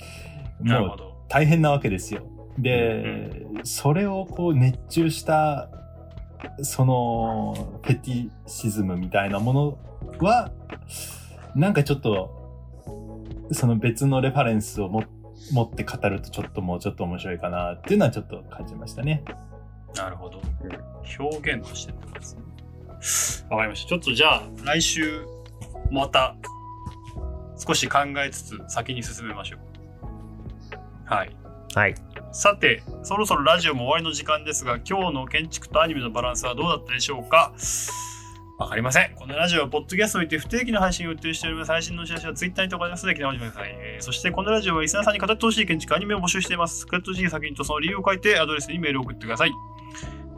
[0.60, 1.16] もうなるほど。
[1.28, 2.22] 大変なわけですよ。
[2.59, 5.68] で、それをこう熱中した、
[6.60, 9.78] その、フェティシズムみたいなもの
[10.20, 10.51] は、
[11.55, 12.40] なんかちょっと、
[13.52, 15.05] その別のレファレンスをも
[15.52, 19.24] 持って語るとちょっともうちょっと面白いかなっていうのはちょっと感じましたね。
[19.97, 20.40] なるほど。
[21.18, 23.47] 表現としてってことですね。
[23.51, 23.89] わかりました。
[23.89, 25.26] ちょっとじゃあ、来週、
[25.90, 26.36] また、
[27.59, 29.60] 少し考えつつ、先に進めましょう。
[31.05, 31.36] はい。
[31.74, 31.94] はい。
[32.32, 37.52] さて、そろそろラジオも終わりの時間ですが、今日の建築とアニメのバランスはどうだったでしょうか？
[38.62, 39.14] わかりません。
[39.14, 41.72] このラジオはポッドキャストにて不定期の配信を予定しております。
[41.72, 43.70] 配信のお知らせはツイッターに投稿ありますので、来てお待ちください。
[43.76, 46.86] えーそして、このラジオはリスナーさんに語ってほしい建築アニメを募集しています。
[46.86, 49.52] 語ってほしい作品とその理由を書いて、アドレスにメールを送ってください。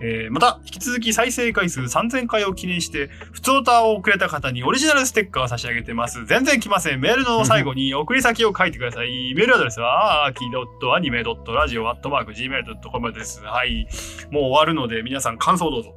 [0.01, 6.26] えーまた、引き続き再生回数3000回を記念して、普通歌をくれた方にオリジナルステッカーを差し上げてます。
[6.26, 7.01] 全然来ません。
[7.01, 9.34] メールの最後に送り先を書いてください。
[9.34, 13.42] メールアドレスは、あーき .anime.radio.gmail.com です。
[13.44, 13.86] はい。
[14.30, 15.94] もう終わるので、皆さん感想どうぞ。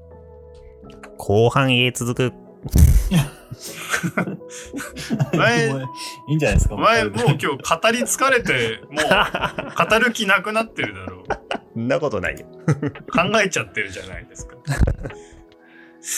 [1.18, 2.34] 後半へ続く。
[5.36, 5.82] 前もう
[6.30, 6.76] いいんじゃないですか。
[6.76, 7.62] お前もう今日語り
[8.02, 9.06] 疲れて、もう
[9.90, 11.24] 語る気なくなってるだろう。
[11.74, 12.46] そんなことないよ。
[13.12, 14.56] 考えちゃってるじゃないですか。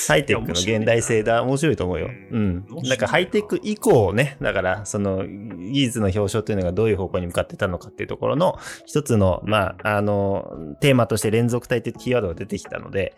[0.07, 1.41] ハイテックの現代性だ。
[1.43, 2.07] 面白いと思うよ。
[2.07, 2.65] ううんん。
[2.83, 13.15] なんかハイテック以降ね、だから、その、技術の表彰というのがどういう方向に向かってたのかっていうところの、一つの、まあ、あの、テーマとして連続体ってキーワードが出てきたので、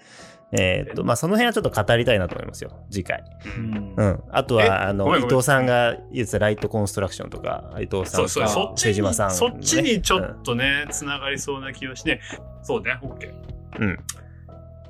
[0.54, 2.72] えーっと、まあ、その辺はちょっと語りたいなと思いますよ。
[2.90, 3.24] 次回。
[3.58, 4.24] うんうん。
[4.32, 12.20] あとえは、あの、伊藤さんが言ってたライトコンストラクションとか、伊藤さそうそう、んとそっちに、瀬島さん、そっちにちょねっとね、つながりそうな気がして、
[12.64, 13.34] そうね、OK。
[13.80, 13.98] うん。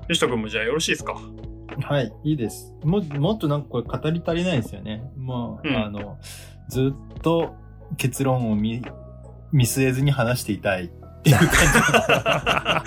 [0.08, 1.16] 吉田君もじゃあよろしいですか？
[1.84, 2.74] はい、いいです。
[2.84, 5.04] ももっとなんかこれ語り足りないですよね。
[5.16, 6.18] もう、うんあの、
[6.68, 7.56] ずっと
[7.98, 8.84] 結論を見、
[9.52, 12.84] 見据えずに話していたいっていう感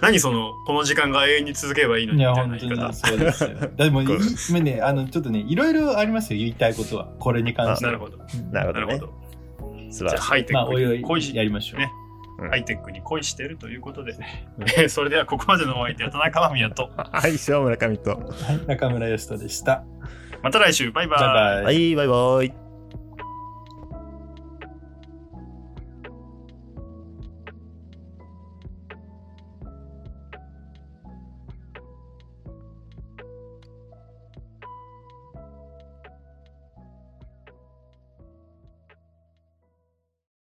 [0.00, 2.20] 何その、この時間が永遠に続ければいいのじ。
[2.20, 3.10] いや、にみたいな本当に。
[3.10, 3.50] そうですよ。
[3.76, 7.08] でも、ね、あの、ちょっとね、いろいろありますよ、言いたいことは。
[7.18, 7.92] これに関しては。
[7.92, 8.16] なるほど。
[8.16, 9.92] うんなるほどね。
[9.92, 11.80] 素晴ハイテまあ、ックに恋し、やりましょう。
[11.80, 14.14] ねうんハイテックに恋してるということで、
[14.84, 18.10] うそれではここまでのお相手は田中間宮と、 はい、塩村上と。
[18.10, 18.16] は
[18.52, 19.84] い、中村義人でした。
[20.42, 21.18] また来週、バイバイ。
[21.18, 21.64] バイバイ。
[21.64, 22.65] はい、バイバイ。